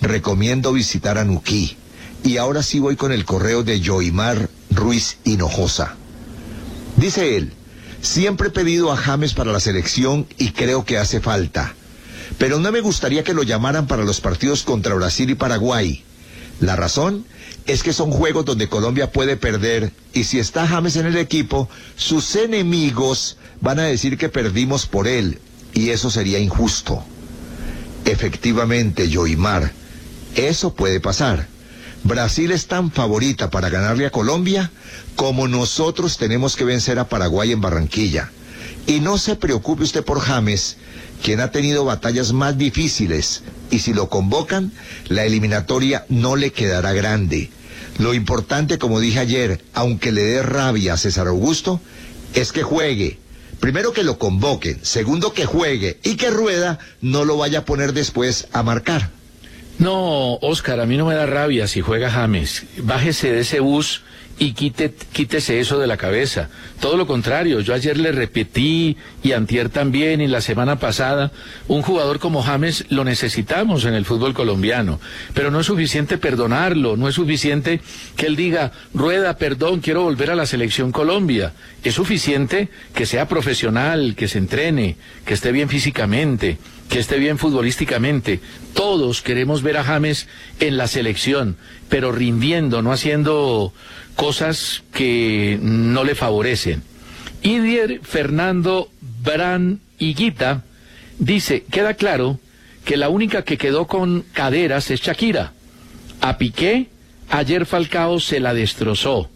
[0.02, 1.76] Recomiendo visitar a Nuquí.
[2.24, 5.96] Y ahora sí voy con el correo de Joimar Ruiz Hinojosa.
[6.96, 7.52] Dice él,
[8.02, 11.74] siempre he pedido a James para la selección y creo que hace falta.
[12.38, 16.02] Pero no me gustaría que lo llamaran para los partidos contra Brasil y Paraguay.
[16.62, 17.26] La razón
[17.66, 21.68] es que son juegos donde Colombia puede perder y si está James en el equipo,
[21.98, 25.40] sus enemigos van a decir que perdimos por él
[25.74, 27.04] y eso sería injusto.
[28.06, 29.72] Efectivamente, Joimar,
[30.36, 31.48] eso puede pasar.
[32.04, 34.72] Brasil es tan favorita para ganarle a Colombia
[35.16, 38.30] como nosotros tenemos que vencer a Paraguay en Barranquilla.
[38.88, 40.76] Y no se preocupe usted por James,
[41.24, 44.74] quien ha tenido batallas más difíciles, y si lo convocan,
[45.08, 47.50] la eliminatoria no le quedará grande.
[48.00, 51.80] Lo importante, como dije ayer, aunque le dé rabia a César Augusto,
[52.34, 53.20] es que juegue.
[53.64, 57.94] Primero que lo convoquen, segundo que juegue y que Rueda no lo vaya a poner
[57.94, 59.10] después a marcar.
[59.84, 62.66] No, Oscar, a mí no me da rabia si juega James.
[62.78, 64.02] Bájese de ese bus
[64.40, 66.48] y quite, quítese eso de la cabeza.
[66.80, 71.34] Todo lo contrario, yo ayer le repetí y antier también y la semana pasada,
[71.68, 75.02] un jugador como James lo necesitamos en el fútbol colombiano,
[75.34, 77.82] pero no es suficiente perdonarlo, no es suficiente
[78.16, 81.52] que él diga, rueda, perdón, quiero volver a la selección Colombia.
[81.84, 86.58] Es suficiente que sea profesional, que se entrene, que esté bien físicamente,
[86.94, 88.40] que esté bien futbolísticamente.
[88.76, 90.28] Todos queremos ver a James
[90.60, 91.58] en la selección,
[91.90, 93.74] pero rindiendo, no haciendo
[94.16, 96.84] cosas que no le favorecen.
[97.42, 98.92] Idier Fernando
[99.24, 100.66] Bran Higuita
[101.18, 102.40] dice, queda claro
[102.86, 105.54] que la única que quedó con caderas es Shakira.
[106.22, 106.90] A Piqué,
[107.28, 109.32] ayer Falcao se la destrozó.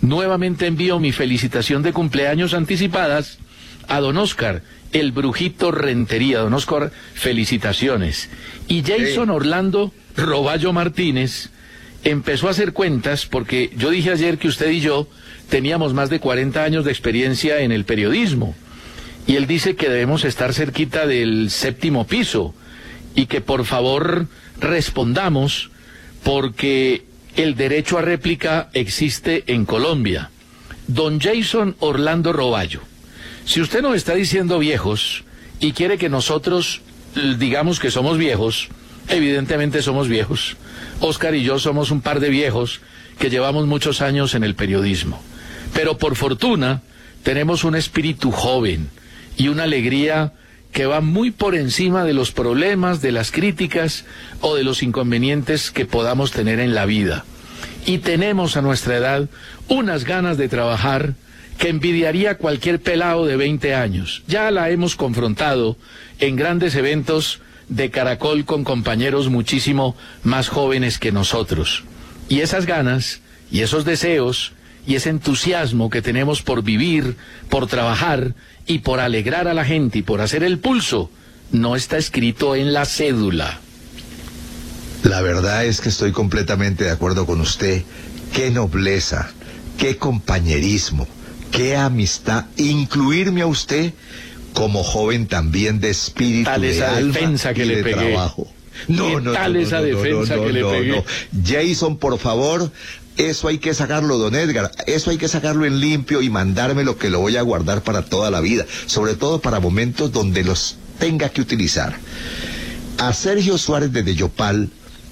[0.00, 3.38] Nuevamente envío mi felicitación de cumpleaños anticipadas
[3.88, 6.40] a don Oscar, el brujito Rentería.
[6.40, 8.28] Don Oscar, felicitaciones.
[8.68, 11.50] Y Jason Orlando Roballo Martínez
[12.04, 15.08] empezó a hacer cuentas porque yo dije ayer que usted y yo
[15.48, 18.54] teníamos más de 40 años de experiencia en el periodismo.
[19.26, 22.54] Y él dice que debemos estar cerquita del séptimo piso
[23.14, 24.26] y que por favor
[24.58, 25.70] respondamos
[26.24, 27.04] porque
[27.36, 30.30] el derecho a réplica existe en Colombia.
[30.86, 32.80] Don Jason Orlando Roballo,
[33.52, 35.24] si usted nos está diciendo viejos
[35.60, 36.80] y quiere que nosotros
[37.38, 38.70] digamos que somos viejos,
[39.08, 40.56] Evidentemente somos viejos.
[41.00, 42.80] Oscar y yo somos un par de viejos
[43.18, 45.20] que llevamos muchos años en el periodismo.
[45.74, 46.82] Pero por fortuna
[47.22, 48.88] tenemos un espíritu joven
[49.36, 50.32] y una alegría
[50.72, 54.04] que va muy por encima de los problemas, de las críticas
[54.40, 57.24] o de los inconvenientes que podamos tener en la vida.
[57.84, 59.28] Y tenemos a nuestra edad
[59.68, 61.14] unas ganas de trabajar
[61.58, 64.22] que envidiaría cualquier pelado de 20 años.
[64.26, 65.76] Ya la hemos confrontado
[66.18, 71.84] en grandes eventos de Caracol con compañeros muchísimo más jóvenes que nosotros.
[72.28, 74.52] Y esas ganas y esos deseos
[74.86, 77.16] y ese entusiasmo que tenemos por vivir,
[77.48, 78.34] por trabajar
[78.66, 81.10] y por alegrar a la gente y por hacer el pulso,
[81.52, 83.60] no está escrito en la cédula.
[85.04, 87.82] La verdad es que estoy completamente de acuerdo con usted.
[88.32, 89.30] Qué nobleza,
[89.78, 91.06] qué compañerismo,
[91.52, 92.46] qué amistad.
[92.56, 93.92] Incluirme a usted
[94.54, 97.94] como joven también de espíritu, Tal de esa alma defensa que y le de pegué.
[98.12, 98.48] trabajo.
[98.88, 101.04] ¿Qué tal esa defensa que le pegué?
[101.44, 102.72] Jason, por favor,
[103.16, 104.72] eso hay que sacarlo, don Edgar.
[104.86, 108.30] Eso hay que sacarlo en limpio y mandármelo que lo voy a guardar para toda
[108.30, 108.66] la vida.
[108.86, 111.96] Sobre todo para momentos donde los tenga que utilizar.
[112.98, 114.70] A Sergio Suárez de Yopal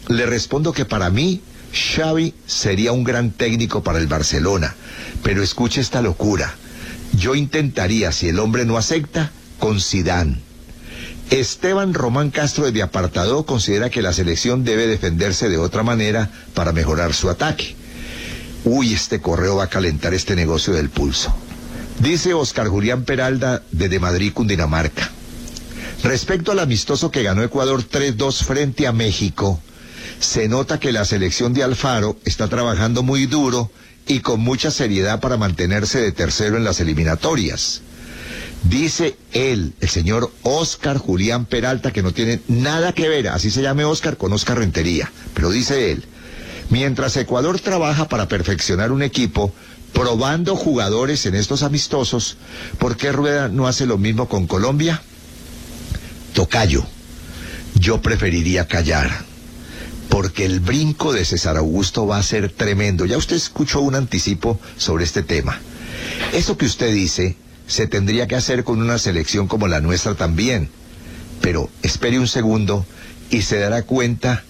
[0.08, 1.40] le respondo que para mí
[1.72, 4.74] Xavi sería un gran técnico para el Barcelona.
[5.22, 6.54] Pero escuche esta locura.
[7.12, 10.40] Yo intentaría, si el hombre no acepta, con Sidán.
[11.30, 16.72] Esteban Román Castro de Apartado considera que la selección debe defenderse de otra manera para
[16.72, 17.76] mejorar su ataque.
[18.64, 21.34] Uy, este correo va a calentar este negocio del pulso.
[22.00, 25.10] Dice Oscar Julián Peralda desde Madrid, Cundinamarca.
[26.02, 29.60] Respecto al amistoso que ganó Ecuador 3-2 frente a México,
[30.20, 33.70] se nota que la selección de Alfaro está trabajando muy duro
[34.06, 37.80] y con mucha seriedad para mantenerse de tercero en las eliminatorias.
[38.64, 43.62] Dice él, el señor Oscar Julián Peralta, que no tiene nada que ver, así se
[43.62, 46.04] llame Oscar, con Oscar Rentería, pero dice él,
[46.68, 49.54] mientras Ecuador trabaja para perfeccionar un equipo,
[49.94, 52.36] probando jugadores en estos amistosos,
[52.78, 55.00] ¿por qué Rueda no hace lo mismo con Colombia?
[56.34, 56.84] Tocayo,
[57.74, 59.29] yo preferiría callar,
[60.10, 63.06] porque el brinco de César Augusto va a ser tremendo.
[63.06, 65.58] Ya usted escuchó un anticipo sobre este tema.
[66.34, 70.68] Eso que usted dice se tendría que hacer con una selección como la nuestra también.
[71.40, 72.84] Pero espere un segundo
[73.30, 74.42] y se dará cuenta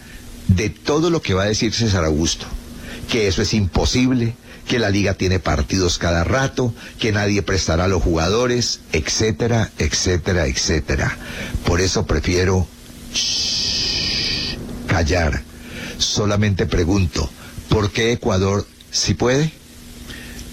[0.49, 2.47] de todo lo que va a decir César Augusto.
[3.11, 4.35] Que eso es imposible,
[4.67, 10.47] que la liga tiene partidos cada rato, que nadie prestará a los jugadores, etcétera, etcétera,
[10.47, 11.19] etcétera.
[11.67, 12.67] Por eso prefiero
[14.89, 15.50] callar.
[16.01, 17.31] Solamente pregunto,
[17.69, 19.53] ¿por qué Ecuador si puede?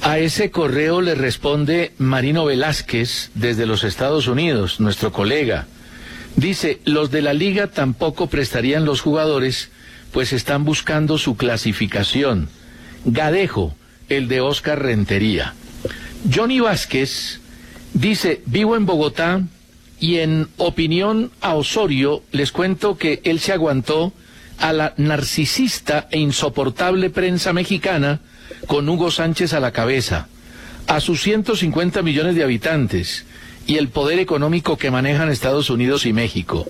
[0.01, 5.65] A ese correo le responde Marino Velázquez desde los Estados Unidos, nuestro colega.
[6.35, 9.69] Dice, los de la liga tampoco prestarían los jugadores,
[10.11, 12.49] pues están buscando su clasificación.
[13.05, 13.75] Gadejo,
[14.09, 15.55] el de Oscar Rentería.
[16.31, 17.39] Johnny Vázquez
[17.93, 19.41] dice, vivo en Bogotá
[19.99, 24.13] y en opinión a Osorio les cuento que él se aguantó
[24.59, 28.19] a la narcisista e insoportable prensa mexicana
[28.65, 30.27] con Hugo Sánchez a la cabeza,
[30.87, 33.25] a sus 150 millones de habitantes
[33.65, 36.65] y el poder económico que manejan Estados Unidos y México.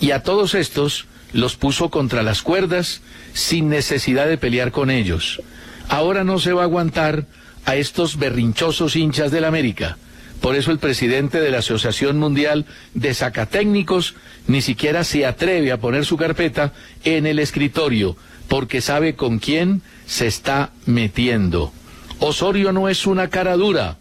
[0.00, 3.00] Y a todos estos los puso contra las cuerdas
[3.32, 5.40] sin necesidad de pelear con ellos.
[5.88, 7.26] Ahora no se va a aguantar
[7.64, 9.96] a estos berrinchosos hinchas del América.
[10.42, 14.16] Por eso el presidente de la Asociación Mundial de Sacatécnicos
[14.48, 16.72] ni siquiera se atreve a poner su carpeta
[17.04, 18.16] en el escritorio,
[18.48, 21.72] porque sabe con quién se está metiendo.
[22.18, 23.98] Osorio no es una cara dura,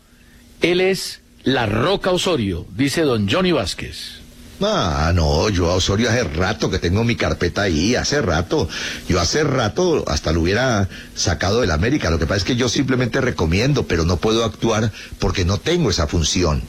[0.61, 4.20] él es la roca Osorio, dice don Johnny Vázquez.
[4.63, 8.67] Ah, no, yo a Osorio hace rato que tengo mi carpeta ahí, hace rato.
[9.07, 12.09] Yo hace rato hasta lo hubiera sacado del América.
[12.09, 15.89] Lo que pasa es que yo simplemente recomiendo, pero no puedo actuar porque no tengo
[15.89, 16.61] esa función.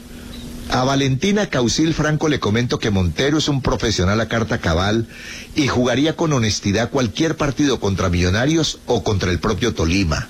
[0.69, 5.07] A Valentina Causil Franco le comento que Montero es un profesional a carta cabal
[5.55, 10.29] y jugaría con honestidad cualquier partido contra Millonarios o contra el propio Tolima.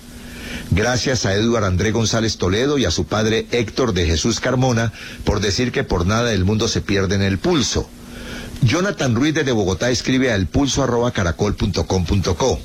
[0.72, 5.39] Gracias a Eduardo André González Toledo y a su padre Héctor de Jesús Carmona por
[5.39, 7.89] decir que por nada del mundo se pierde en el pulso.
[8.62, 12.60] Jonathan Ruiz de Bogotá escribe a elpulso.caracol.com.co.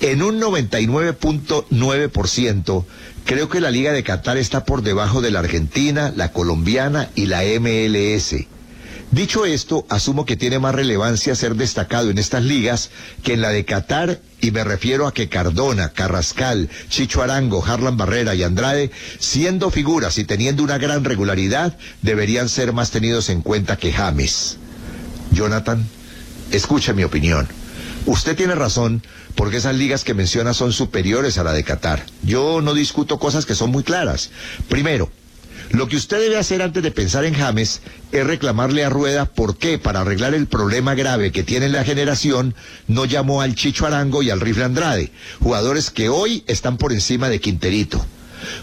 [0.00, 2.84] En un 99.9%
[3.24, 7.26] creo que la Liga de Qatar está por debajo de la Argentina, la colombiana y
[7.26, 8.34] la MLS.
[9.12, 12.88] Dicho esto, asumo que tiene más relevancia ser destacado en estas ligas
[13.22, 17.98] que en la de Qatar, y me refiero a que Cardona, Carrascal, Chicho Arango, Harlan
[17.98, 23.42] Barrera y Andrade, siendo figuras y teniendo una gran regularidad, deberían ser más tenidos en
[23.42, 24.56] cuenta que James.
[25.30, 25.86] Jonathan.
[26.50, 27.46] escuche mi opinión.
[28.06, 29.02] Usted tiene razón
[29.34, 32.06] porque esas ligas que menciona son superiores a la de Qatar.
[32.22, 34.30] Yo no discuto cosas que son muy claras.
[34.70, 35.10] Primero,
[35.72, 37.80] lo que usted debe hacer antes de pensar en James
[38.12, 42.54] es reclamarle a Rueda por qué, para arreglar el problema grave que tiene la generación,
[42.88, 47.30] no llamó al Chicho Arango y al Rifle Andrade, jugadores que hoy están por encima
[47.30, 48.04] de Quinterito.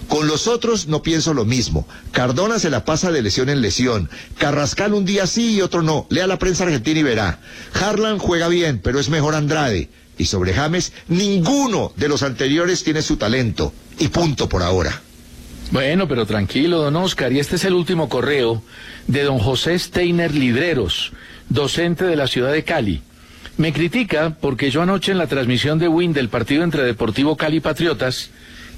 [0.07, 1.87] Con los otros no pienso lo mismo.
[2.11, 4.09] Cardona se la pasa de lesión en lesión.
[4.37, 6.05] Carrascal un día sí y otro no.
[6.09, 7.39] Lea la prensa argentina y verá.
[7.73, 9.89] Harlan juega bien, pero es mejor Andrade.
[10.17, 13.73] Y sobre James, ninguno de los anteriores tiene su talento.
[13.99, 15.01] Y punto por ahora.
[15.71, 17.31] Bueno, pero tranquilo, don Oscar.
[17.31, 18.63] Y este es el último correo
[19.05, 21.11] de don José Steiner Libreros,
[21.47, 23.01] docente de la ciudad de Cali.
[23.57, 27.57] Me critica porque yo anoche en la transmisión de Win del partido entre Deportivo Cali
[27.57, 28.31] y Patriotas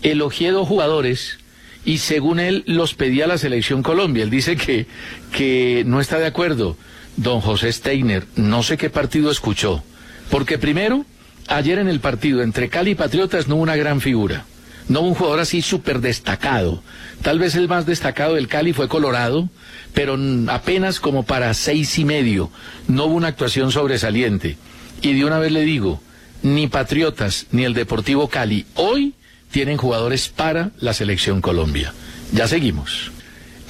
[0.03, 1.39] elogié dos jugadores
[1.85, 4.23] y según él los pedía la selección Colombia.
[4.23, 4.85] Él dice que,
[5.31, 6.75] que no está de acuerdo.
[7.15, 9.81] Don José Steiner, no sé qué partido escuchó.
[10.29, 11.05] Porque primero,
[11.47, 14.45] ayer en el partido entre Cali y Patriotas no hubo una gran figura
[14.91, 16.83] no un jugador así súper destacado.
[17.21, 19.49] Tal vez el más destacado del Cali fue Colorado,
[19.93, 22.51] pero apenas como para seis y medio.
[22.89, 24.57] No hubo una actuación sobresaliente.
[25.01, 26.01] Y de una vez le digo,
[26.43, 29.13] ni Patriotas ni el Deportivo Cali hoy
[29.49, 31.93] tienen jugadores para la selección Colombia.
[32.33, 33.11] Ya seguimos.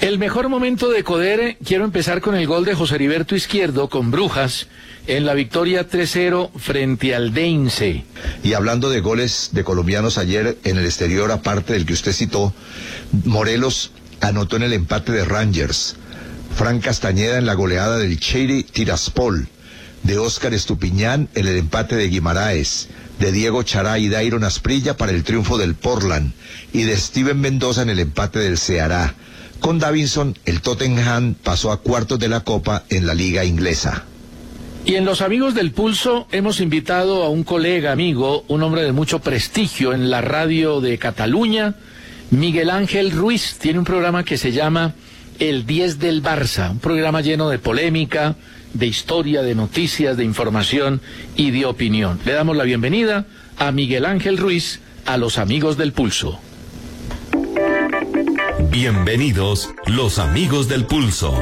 [0.02, 4.10] El mejor momento de Codere, quiero empezar con el gol de José Heriberto Izquierdo con
[4.10, 4.66] Brujas
[5.06, 8.04] en la victoria 3-0 frente al Deinse.
[8.44, 12.52] Y hablando de goles de colombianos ayer en el exterior, aparte del que usted citó,
[13.26, 15.98] Morelos anotó en el empate de Rangers,
[16.56, 19.48] Fran Castañeda en la goleada del Cheiri Tiraspol,
[20.02, 25.12] de Óscar Estupiñán en el empate de Guimaraes, de Diego Chará y Dairon Asprilla para
[25.12, 26.34] el triunfo del Portland
[26.74, 29.14] y de Steven Mendoza en el empate del Ceará.
[29.62, 34.06] Con Davinson, el Tottenham pasó a cuartos de la Copa en la Liga Inglesa.
[34.86, 38.92] Y en Los Amigos del Pulso hemos invitado a un colega amigo, un hombre de
[38.92, 41.76] mucho prestigio en la radio de Cataluña,
[42.32, 43.58] Miguel Ángel Ruiz.
[43.60, 44.96] Tiene un programa que se llama
[45.38, 48.36] El 10 del Barça, un programa lleno de polémica,
[48.74, 51.02] de historia, de noticias, de información
[51.36, 52.20] y de opinión.
[52.26, 53.28] Le damos la bienvenida
[53.60, 56.40] a Miguel Ángel Ruiz, a Los Amigos del Pulso.
[58.72, 61.36] Bienvenidos, los amigos del pulso.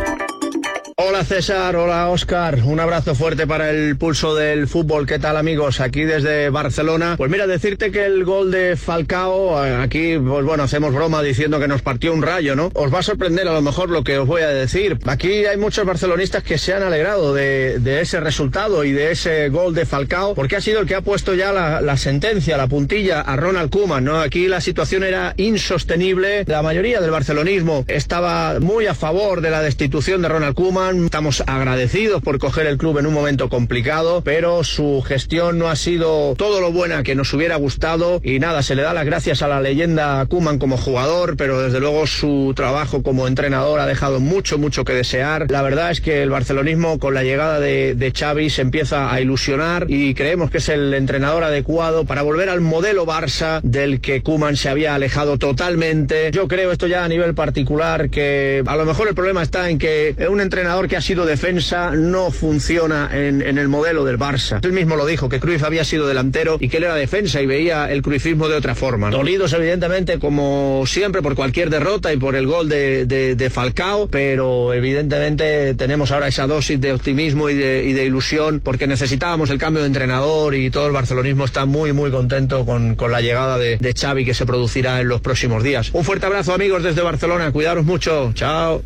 [1.02, 5.08] Hola César, hola Oscar, un abrazo fuerte para el pulso del fútbol.
[5.08, 5.80] ¿Qué tal amigos?
[5.80, 7.16] Aquí desde Barcelona.
[7.16, 11.58] Pues mira, decirte que el gol de Falcao, eh, aquí pues bueno, hacemos broma diciendo
[11.58, 12.70] que nos partió un rayo, ¿no?
[12.74, 15.00] Os va a sorprender a lo mejor lo que os voy a decir.
[15.06, 19.74] Aquí hay muchos barcelonistas que se han alegrado de, ese resultado y de ese gol
[19.74, 23.38] de Falcao, porque ha sido el que ha puesto ya la, sentencia, la puntilla a
[23.38, 24.20] Ronald Koeman, ¿no?
[24.20, 26.44] Aquí la situación era insostenible.
[26.46, 31.44] La mayoría del barcelonismo estaba muy a favor de la destitución de Ronald Koeman Estamos
[31.46, 36.34] agradecidos por coger el club en un momento complicado, pero su gestión no ha sido
[36.36, 39.48] todo lo buena que nos hubiera gustado y nada, se le da las gracias a
[39.48, 44.58] la leyenda Kuman como jugador, pero desde luego su trabajo como entrenador ha dejado mucho,
[44.58, 45.46] mucho que desear.
[45.52, 49.22] La verdad es que el barcelonismo con la llegada de, de Xavi se empieza a
[49.22, 54.24] ilusionar y creemos que es el entrenador adecuado para volver al modelo Barça del que
[54.24, 56.32] Kuman se había alejado totalmente.
[56.32, 59.78] Yo creo esto ya a nivel particular que a lo mejor el problema está en
[59.78, 64.60] que un entrenador que ha sido defensa no funciona en, el modelo del Barça.
[64.64, 67.46] Él mismo lo dijo, que Cruyff había sido delantero y que él era defensa y
[67.46, 69.10] veía el cruifismo de otra forma.
[69.10, 75.74] Dolidos evidentemente como siempre por cualquier derrota y por el gol de, Falcao, pero evidentemente
[75.74, 80.56] tenemos ahora esa dosis de optimismo y de, ilusión porque necesitábamos el cambio de entrenador
[80.56, 84.24] y todo el barcelonismo está muy muy contento con, con la llegada de, de Xavi
[84.24, 85.90] que se producirá en los próximos días.
[85.94, 88.82] Un fuerte abrazo amigos desde Barcelona, cuidaros mucho, chao.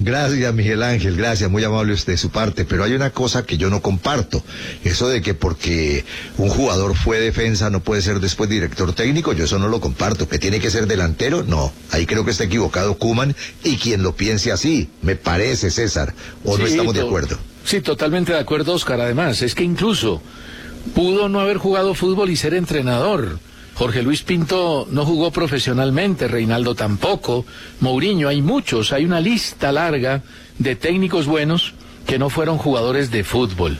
[0.00, 3.58] Gracias, Miguel Ángel, gracias, muy amable usted de su parte, pero hay una cosa que
[3.58, 4.44] yo no comparto,
[4.84, 6.04] eso de que porque
[6.36, 10.28] un jugador fue defensa no puede ser después director técnico, yo eso no lo comparto,
[10.28, 13.34] que tiene que ser delantero, no, ahí creo que está equivocado Kuman
[13.64, 17.36] y quien lo piense así, me parece César, o no estamos de acuerdo.
[17.64, 20.22] Sí, totalmente de acuerdo, Oscar, además, es que incluso
[20.94, 23.40] pudo no haber jugado fútbol y ser entrenador.
[23.78, 27.46] Jorge Luis Pinto no jugó profesionalmente, Reinaldo tampoco,
[27.78, 30.24] Mourinho, hay muchos, hay una lista larga
[30.58, 33.78] de técnicos buenos que no fueron jugadores de fútbol.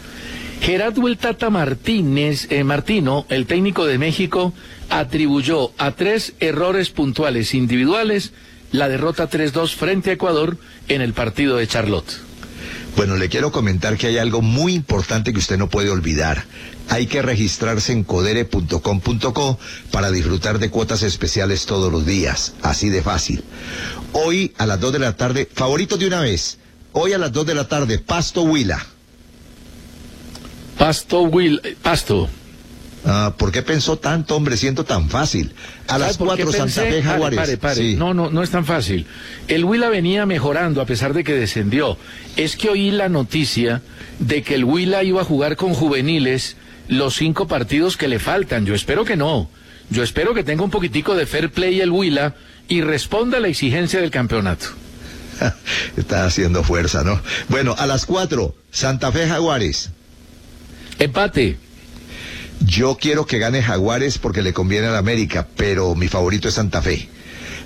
[0.61, 4.55] Gerardo el Tata Martínez, eh, Martino, el técnico de México,
[4.89, 8.33] atribuyó a tres errores puntuales individuales
[8.71, 12.21] la derrota 3-2 frente a Ecuador en el partido de Charlotte.
[12.97, 16.45] Bueno, le quiero comentar que hay algo muy importante que usted no puede olvidar
[16.89, 19.59] hay que registrarse en codere.com.co
[19.91, 22.55] para disfrutar de cuotas especiales todos los días.
[22.63, 23.45] Así de fácil.
[24.13, 26.59] Hoy a las 2 de la tarde, favorito de una vez,
[26.93, 28.85] hoy a las 2 de la tarde, Pasto Huila.
[30.79, 32.29] Pasto Will, eh, Pasto.
[33.05, 35.53] Ah, ¿Por qué pensó tanto, hombre, siendo tan fácil?
[35.89, 36.83] A las ¿Sabe por qué cuatro, Santa pensé?
[36.83, 37.39] Fe, Pare, Jaguares.
[37.39, 37.75] pare, pare.
[37.81, 37.97] Sí.
[37.97, 39.07] No, no, no es tan fácil.
[39.49, 41.97] El Huila venía mejorando a pesar de que descendió.
[42.37, 43.83] Es que oí la noticia
[44.19, 46.57] de que el Huila iba a jugar con juveniles
[46.89, 48.67] los cinco partidos que le faltan.
[48.67, 49.49] Yo espero que no.
[49.91, 52.35] Yo espero que tenga un poquitico de fair play el Huila
[52.69, 54.67] y responda a la exigencia del campeonato.
[55.97, 57.21] Está haciendo fuerza, ¿no?
[57.49, 59.91] Bueno, a las cuatro, Santa Fe, Jaguares.
[60.99, 61.57] Empate.
[62.61, 66.55] Yo quiero que gane Jaguares porque le conviene a la América, pero mi favorito es
[66.55, 67.09] Santa Fe.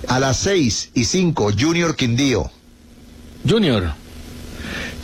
[0.07, 2.51] A las seis y cinco, Junior Quindío.
[3.47, 3.93] Junior.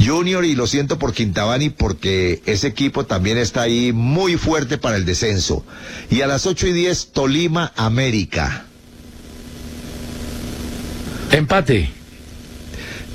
[0.03, 4.95] Junior y lo siento por Quintabani porque ese equipo también está ahí muy fuerte para
[4.95, 5.65] el descenso.
[6.09, 8.65] Y a las ocho y diez, Tolima América.
[11.31, 11.89] Empate.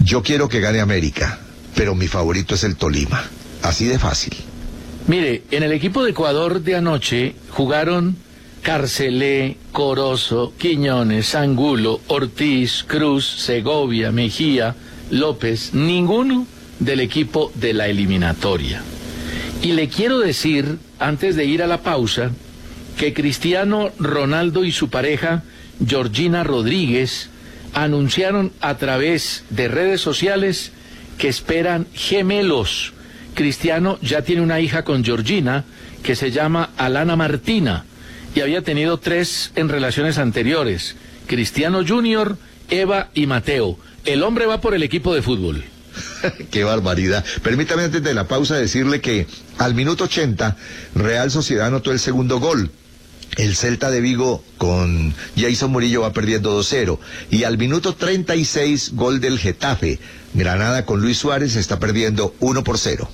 [0.01, 1.41] Yo quiero que gane América,
[1.74, 3.24] pero mi favorito es el Tolima.
[3.62, 4.35] Así de fácil.
[5.07, 8.16] Mire, en el equipo de Ecuador de anoche jugaron
[8.62, 14.74] Carcelé, Corozo, Quiñones, Angulo, Ortiz, Cruz, Segovia, Mejía,
[15.11, 16.47] López, ninguno
[16.79, 18.83] del equipo de la eliminatoria.
[19.62, 22.31] Y le quiero decir, antes de ir a la pausa,
[22.99, 25.43] que Cristiano Ronaldo y su pareja,
[25.85, 27.31] Georgina Rodríguez,
[27.72, 30.72] anunciaron a través de redes sociales
[31.18, 32.93] que esperan gemelos.
[33.35, 35.64] Cristiano ya tiene una hija con Georgina
[36.03, 37.85] que se llama Alana Martina
[38.35, 40.97] y había tenido tres en relaciones anteriores.
[41.27, 42.37] Cristiano Junior,
[42.68, 43.79] Eva y Mateo.
[44.05, 45.64] El hombre va por el equipo de fútbol.
[46.51, 47.25] Qué barbaridad.
[47.43, 49.27] Permítame antes de la pausa decirle que
[49.59, 50.57] al minuto 80
[50.95, 52.70] Real Sociedad anotó el segundo gol.
[53.37, 56.99] El Celta de Vigo con Jason Murillo va perdiendo 2-0.
[57.31, 59.99] Y al minuto 36 gol del Getafe.
[60.35, 63.09] Granada con Luis Suárez está perdiendo 1 por 0.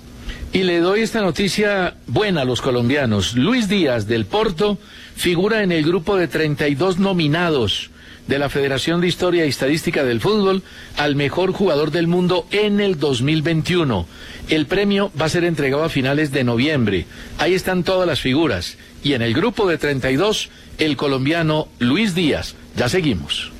[0.52, 3.34] Y le doy esta noticia buena a los colombianos.
[3.34, 4.78] Luis Díaz del Porto
[5.14, 7.90] figura en el grupo de 32 nominados
[8.30, 10.62] de la Federación de Historia y Estadística del Fútbol
[10.96, 14.06] al mejor jugador del mundo en el 2021.
[14.48, 17.06] El premio va a ser entregado a finales de noviembre.
[17.38, 18.78] Ahí están todas las figuras.
[19.02, 22.54] Y en el grupo de 32, el colombiano Luis Díaz.
[22.76, 23.50] Ya seguimos.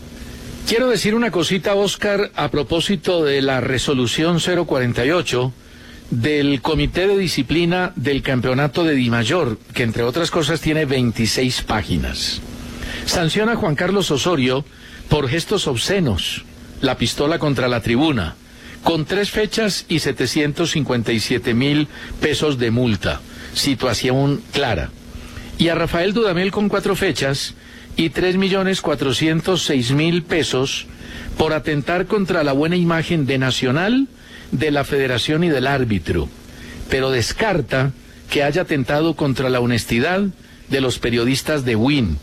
[0.68, 5.52] Quiero decir una cosita, Oscar, a propósito de la resolución 048
[6.10, 12.40] del Comité de Disciplina del Campeonato de Dimayor, que entre otras cosas tiene 26 páginas.
[13.06, 14.64] Sanciona a Juan Carlos Osorio
[15.08, 16.44] por gestos obscenos,
[16.80, 18.36] la pistola contra la tribuna,
[18.84, 21.88] con tres fechas y 757 mil
[22.20, 23.20] pesos de multa,
[23.52, 24.90] situación clara.
[25.58, 27.54] Y a Rafael Dudamel con cuatro fechas
[27.96, 30.86] y tres millones cuatrocientos seis mil pesos
[31.36, 34.08] por atentar contra la buena imagen de Nacional,
[34.52, 36.28] de la Federación y del árbitro,
[36.88, 37.92] pero descarta
[38.30, 40.22] que haya atentado contra la honestidad
[40.68, 42.18] de los periodistas de Win.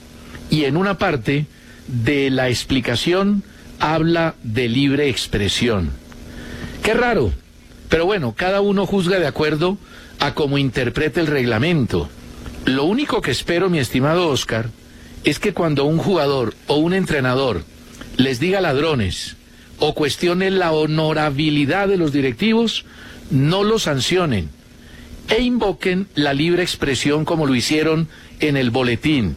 [0.49, 1.45] Y en una parte
[1.87, 3.43] de la explicación
[3.79, 5.91] habla de libre expresión.
[6.83, 7.33] Qué raro,
[7.89, 9.77] pero bueno, cada uno juzga de acuerdo
[10.19, 12.09] a cómo interprete el reglamento.
[12.65, 14.69] Lo único que espero, mi estimado Oscar,
[15.23, 17.63] es que cuando un jugador o un entrenador
[18.17, 19.35] les diga ladrones
[19.79, 22.85] o cuestione la honorabilidad de los directivos,
[23.29, 24.49] no los sancionen
[25.29, 28.07] e invoquen la libre expresión como lo hicieron
[28.39, 29.35] en el boletín,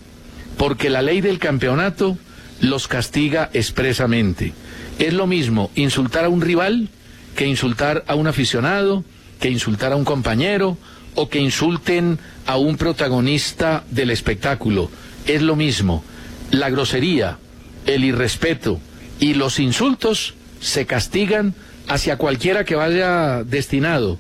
[0.61, 2.18] porque la ley del campeonato
[2.61, 4.52] los castiga expresamente.
[4.98, 6.90] Es lo mismo insultar a un rival
[7.34, 9.02] que insultar a un aficionado,
[9.40, 10.76] que insultar a un compañero
[11.14, 14.90] o que insulten a un protagonista del espectáculo.
[15.26, 16.04] Es lo mismo.
[16.50, 17.38] La grosería,
[17.86, 18.80] el irrespeto
[19.18, 21.54] y los insultos se castigan
[21.88, 24.18] hacia cualquiera que vaya destinado.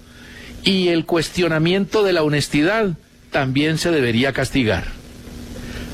[0.64, 2.94] Y el cuestionamiento de la honestidad
[3.30, 4.99] también se debería castigar.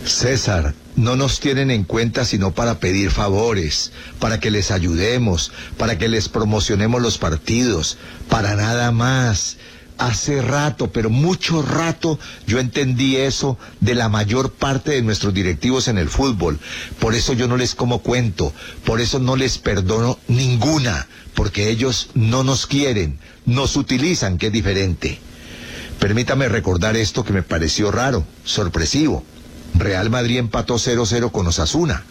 [0.08, 5.98] César, no nos tienen en cuenta sino para pedir favores, para que les ayudemos, para
[5.98, 7.98] que les promocionemos los partidos,
[8.28, 9.56] para nada más.
[9.98, 15.88] Hace rato, pero mucho rato, yo entendí eso de la mayor parte de nuestros directivos
[15.88, 16.58] en el fútbol.
[16.98, 18.52] Por eso yo no les como cuento,
[18.84, 24.52] por eso no les perdono ninguna, porque ellos no nos quieren, nos utilizan, que es
[24.52, 25.18] diferente.
[25.98, 29.24] Permítame recordar esto que me pareció raro, sorpresivo.
[29.74, 32.02] Real Madrid empató 0-0 con Osasuna.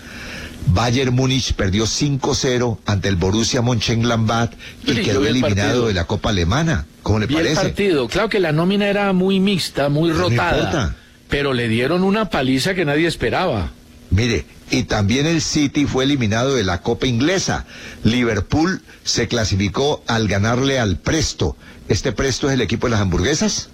[0.67, 4.51] Bayern Múnich perdió 5-0 ante el Borussia Mönchengladbach
[4.85, 5.87] y Sí, quedó eliminado partido.
[5.87, 6.85] de la Copa Alemana.
[7.03, 7.61] ¿Cómo le Vi el parece?
[7.61, 8.07] partido.
[8.07, 10.95] Claro que la nómina era muy mixta, muy No rotada.
[11.29, 13.71] pero le dieron una paliza que nadie esperaba.
[14.09, 17.65] Mire, y también el City fue eliminado de la Copa Inglesa.
[18.03, 21.55] Liverpool se clasificó al ganarle al Presto.
[21.89, 23.69] ¿Este Presto es el equipo de las hamburguesas?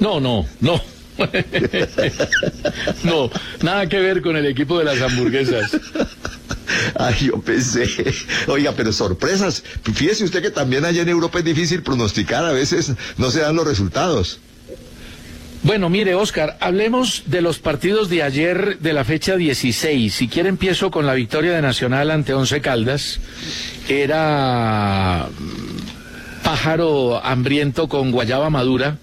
[0.00, 0.80] No, no, no.
[3.04, 3.30] no,
[3.62, 5.76] nada que ver con el equipo de las hamburguesas.
[6.94, 7.88] Ay, yo pensé.
[8.46, 9.62] Oiga, pero sorpresas.
[9.82, 13.56] Fíjese usted que también allá en Europa es difícil pronosticar, a veces no se dan
[13.56, 14.40] los resultados.
[15.62, 20.14] Bueno, mire, Oscar, hablemos de los partidos de ayer de la fecha 16.
[20.14, 23.20] Si quiere empiezo con la victoria de Nacional ante Once Caldas.
[23.86, 28.96] Era mm, pájaro hambriento con guayaba madura.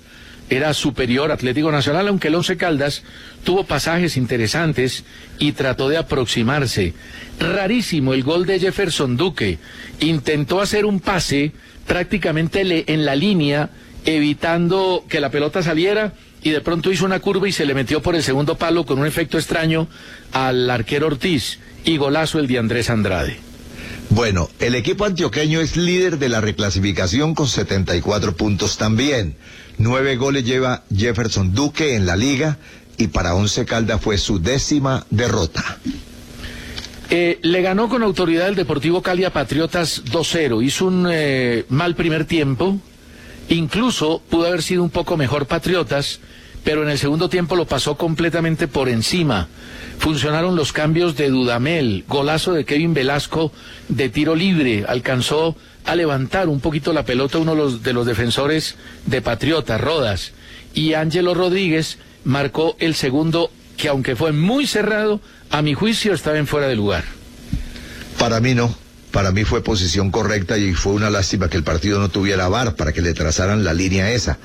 [0.50, 3.04] Era superior Atlético Nacional, aunque el Once Caldas
[3.44, 5.04] tuvo pasajes interesantes
[5.40, 6.94] y trató de aproximarse.
[7.40, 9.58] Rarísimo el gol de Jefferson Duque.
[10.00, 11.52] Intentó hacer un pase
[11.86, 13.70] prácticamente en la línea,
[14.06, 18.02] evitando que la pelota saliera y de pronto hizo una curva y se le metió
[18.02, 19.88] por el segundo palo con un efecto extraño
[20.32, 23.47] al arquero Ortiz y golazo el de Andrés Andrade.
[24.10, 29.36] Bueno, el equipo antioqueño es líder de la reclasificación con 74 puntos también.
[29.78, 32.58] Nueve goles lleva Jefferson Duque en la liga
[32.98, 35.78] y para Once Caldas fue su décima derrota.
[37.10, 40.64] Eh, le ganó con autoridad el Deportivo Cali a Patriotas 2-0.
[40.66, 42.78] Hizo un eh, mal primer tiempo.
[43.50, 46.20] Incluso pudo haber sido un poco mejor Patriotas,
[46.64, 49.48] pero en el segundo tiempo lo pasó completamente por encima.
[50.00, 53.52] Funcionaron los cambios de Dudamel, golazo de Kevin Velasco
[53.90, 54.86] de tiro libre.
[54.88, 58.76] Alcanzó a levantar un poquito la pelota uno de los, de los defensores
[59.06, 60.34] de Patriotas, Rodas.
[60.74, 65.20] Y Ángelo Rodríguez marcó el segundo, que aunque fue muy cerrado,
[65.50, 67.04] a mi juicio estaba en fuera de lugar.
[68.20, 68.76] Para mí no.
[69.12, 72.76] Para mí fue posición correcta y fue una lástima que el partido no tuviera VAR
[72.76, 74.38] para que le trazaran la línea esa.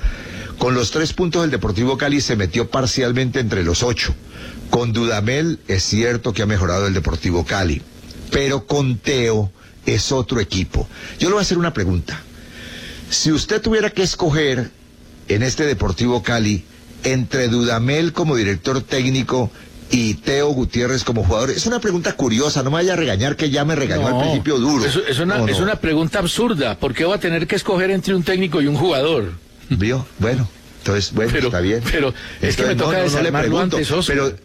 [0.63, 4.15] Con los tres puntos el Deportivo Cali se metió parcialmente entre los ocho.
[4.69, 7.81] Con Dudamel es cierto que ha mejorado el Deportivo Cali,
[8.31, 9.51] pero con Teo
[9.85, 10.87] es otro equipo.
[11.19, 12.17] Yo le voy a hacer una pregunta.
[13.09, 14.71] Si usted tuviera que escoger
[15.27, 16.63] en este Deportivo Cali
[17.03, 19.51] entre Dudamel como director técnico
[19.91, 23.49] y Teo Gutiérrez como jugador, es una pregunta curiosa, no me vaya a regañar que
[23.49, 24.85] ya me regañó al principio duro.
[24.85, 25.51] Es, es una, No, no.
[25.51, 26.79] es una pregunta absurda.
[26.79, 29.43] ¿Por qué va a tener que escoger entre un técnico y un jugador?
[29.69, 30.05] ¿Vio?
[30.19, 30.47] Bueno,
[30.79, 31.81] entonces, bueno, Pero- está bien.
[31.91, 34.15] pero es que me toca desarmarlo antes, Oscar.
[34.15, 34.35] pero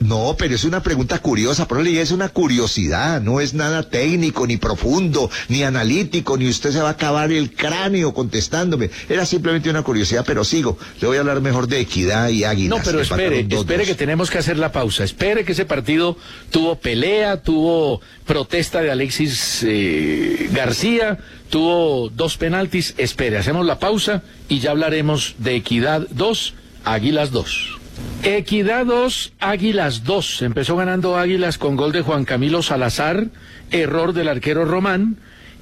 [0.00, 4.46] no, pero es una pregunta curiosa, pero le es una curiosidad, no es nada técnico,
[4.46, 8.90] ni profundo, ni analítico, ni usted se va a acabar el cráneo contestándome.
[9.08, 10.76] Era simplemente una curiosidad, pero sigo.
[11.00, 12.76] Le voy a hablar mejor de equidad y águilas.
[12.78, 13.86] No, pero espere, espere 2-2.
[13.86, 15.04] que tenemos que hacer la pausa.
[15.04, 16.18] Espere que ese partido
[16.50, 21.18] tuvo pelea, tuvo protesta de Alexis eh, García,
[21.48, 22.94] tuvo dos penaltis.
[22.98, 27.78] Espere, hacemos la pausa y ya hablaremos de Equidad 2, Águilas 2.
[28.22, 30.42] Equidad 2, Águilas 2.
[30.42, 33.28] Empezó ganando Águilas con gol de Juan Camilo Salazar,
[33.70, 35.16] error del arquero Román,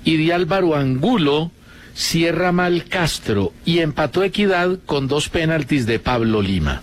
[0.04, 1.50] y de Álvaro Angulo,
[1.94, 6.82] cierra mal Castro, y empató Equidad con dos penaltis de Pablo Lima.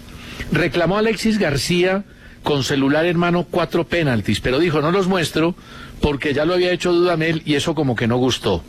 [0.52, 2.04] Reclamó Alexis García
[2.44, 5.56] con celular en mano cuatro penaltis, pero dijo no los muestro
[6.02, 8.64] porque ya lo había hecho Dudamel y eso como que no gustó.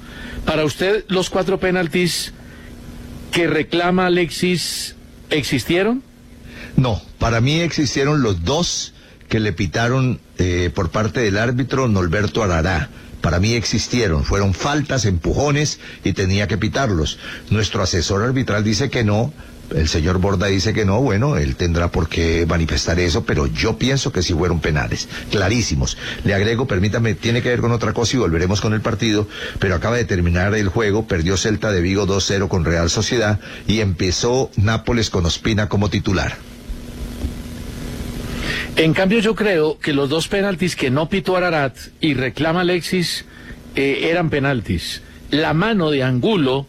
[0.45, 2.33] Para usted, los cuatro penaltis
[3.31, 4.95] que reclama Alexis,
[5.31, 6.03] ¿existieron?
[6.77, 8.93] No, para mí existieron los dos
[9.29, 12.91] que le pitaron eh, por parte del árbitro Norberto Arará.
[13.21, 17.19] Para mí existieron, fueron faltas, empujones y tenía que pitarlos.
[17.51, 19.33] Nuestro asesor arbitral dice que no,
[19.75, 23.79] el señor Borda dice que no, bueno, él tendrá por qué manifestar eso, pero yo
[23.79, 25.97] pienso que sí fueron penales, clarísimos.
[26.25, 29.27] Le agrego, permítame, tiene que ver con otra cosa y volveremos con el partido,
[29.59, 33.81] pero acaba de terminar el juego, perdió Celta de Vigo 2-0 con Real Sociedad y
[33.81, 36.37] empezó Nápoles con Ospina como titular.
[38.77, 43.25] En cambio, yo creo que los dos penaltis que no pitó Ararat y reclama Alexis
[43.75, 45.03] eh, eran penaltis.
[45.31, 46.67] La mano de Angulo,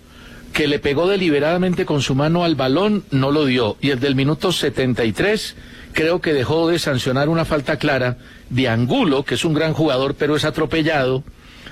[0.53, 3.77] que le pegó deliberadamente con su mano al balón, no lo dio.
[3.81, 5.55] Y el del minuto 73,
[5.93, 8.17] creo que dejó de sancionar una falta clara
[8.49, 11.23] de Angulo, que es un gran jugador, pero es atropellado,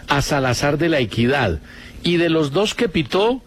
[0.07, 1.59] a Salazar de la Equidad.
[2.03, 3.41] Y de los dos que pitó,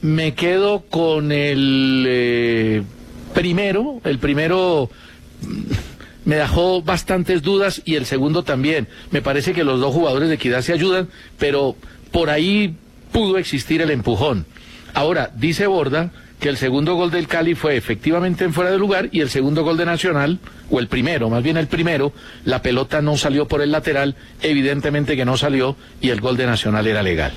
[0.00, 2.82] me quedo con el eh,
[3.34, 4.90] primero, el primero
[6.24, 8.88] me dejó bastantes dudas y el segundo también.
[9.10, 11.08] Me parece que los dos jugadores de equidad se ayudan,
[11.38, 11.74] pero
[12.10, 12.76] por ahí
[13.12, 14.46] pudo existir el empujón.
[14.94, 16.10] Ahora, dice Borda
[16.40, 19.64] que el segundo gol del Cali fue efectivamente en fuera de lugar y el segundo
[19.64, 20.38] gol de Nacional,
[20.70, 22.12] o el primero, más bien el primero,
[22.44, 26.46] la pelota no salió por el lateral, evidentemente que no salió y el gol de
[26.46, 27.32] Nacional era legal.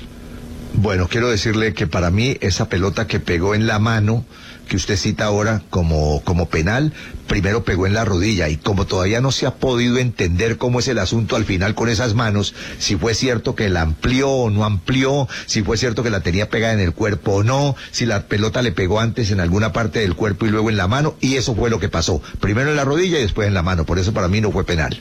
[0.74, 4.24] Bueno, quiero decirle que para mí esa pelota que pegó en la mano,
[4.72, 6.94] que usted cita ahora como, como penal,
[7.26, 8.48] primero pegó en la rodilla.
[8.48, 11.90] Y como todavía no se ha podido entender cómo es el asunto al final con
[11.90, 16.08] esas manos, si fue cierto que la amplió o no amplió, si fue cierto que
[16.08, 19.40] la tenía pegada en el cuerpo o no, si la pelota le pegó antes en
[19.40, 22.22] alguna parte del cuerpo y luego en la mano, y eso fue lo que pasó.
[22.40, 24.64] Primero en la rodilla y después en la mano, por eso para mí no fue
[24.64, 24.98] penal.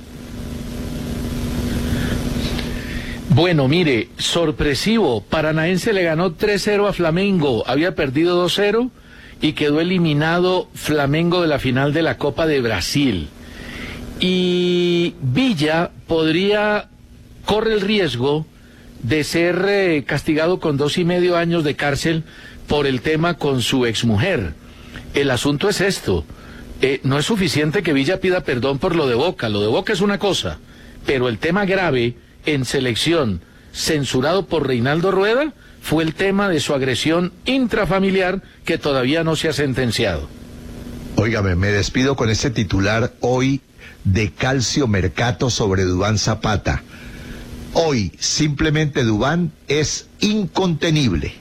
[3.29, 8.91] Bueno, mire, sorpresivo, Paranaense le ganó 3-0 a Flamengo, había perdido 2-0
[9.41, 13.27] y quedó eliminado Flamengo de la final de la Copa de Brasil.
[14.19, 16.89] Y Villa podría,
[17.45, 18.45] corre el riesgo
[19.01, 22.23] de ser eh, castigado con dos y medio años de cárcel
[22.67, 24.53] por el tema con su exmujer.
[25.15, 26.23] El asunto es esto.
[26.81, 29.49] Eh, no es suficiente que Villa pida perdón por lo de Boca.
[29.49, 30.59] Lo de Boca es una cosa,
[31.05, 32.15] pero el tema grave
[32.45, 33.41] en selección,
[33.73, 39.49] censurado por Reinaldo Rueda, fue el tema de su agresión intrafamiliar que todavía no se
[39.49, 40.29] ha sentenciado.
[41.15, 43.61] Óigame, me despido con este titular hoy
[44.03, 46.83] de Calcio Mercato sobre Dubán Zapata.
[47.73, 51.33] Hoy, simplemente Dubán es incontenible.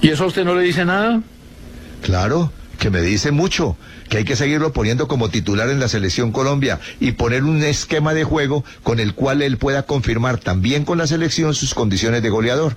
[0.00, 1.22] ¿Y eso a usted no le dice nada?
[2.02, 3.76] Claro, que me dice mucho,
[4.12, 8.12] que hay que seguirlo poniendo como titular en la selección Colombia y poner un esquema
[8.12, 12.28] de juego con el cual él pueda confirmar también con la selección sus condiciones de
[12.28, 12.76] goleador.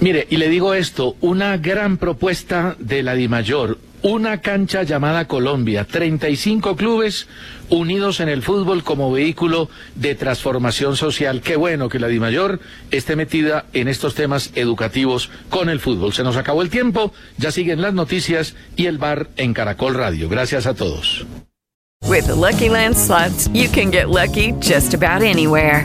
[0.00, 5.84] Mire, y le digo esto, una gran propuesta de la DIMAYOR, una cancha llamada Colombia,
[5.84, 7.26] 35 clubes
[7.70, 11.40] unidos en el fútbol como vehículo de transformación social.
[11.40, 12.60] Qué bueno que la DIMAYOR
[12.92, 16.12] esté metida en estos temas educativos con el fútbol.
[16.12, 20.28] Se nos acabó el tiempo, ya siguen las noticias y el bar en Caracol Radio.
[20.28, 21.26] Gracias a todos.
[22.04, 22.68] With Lucky
[23.52, 25.84] you can get lucky just about anywhere.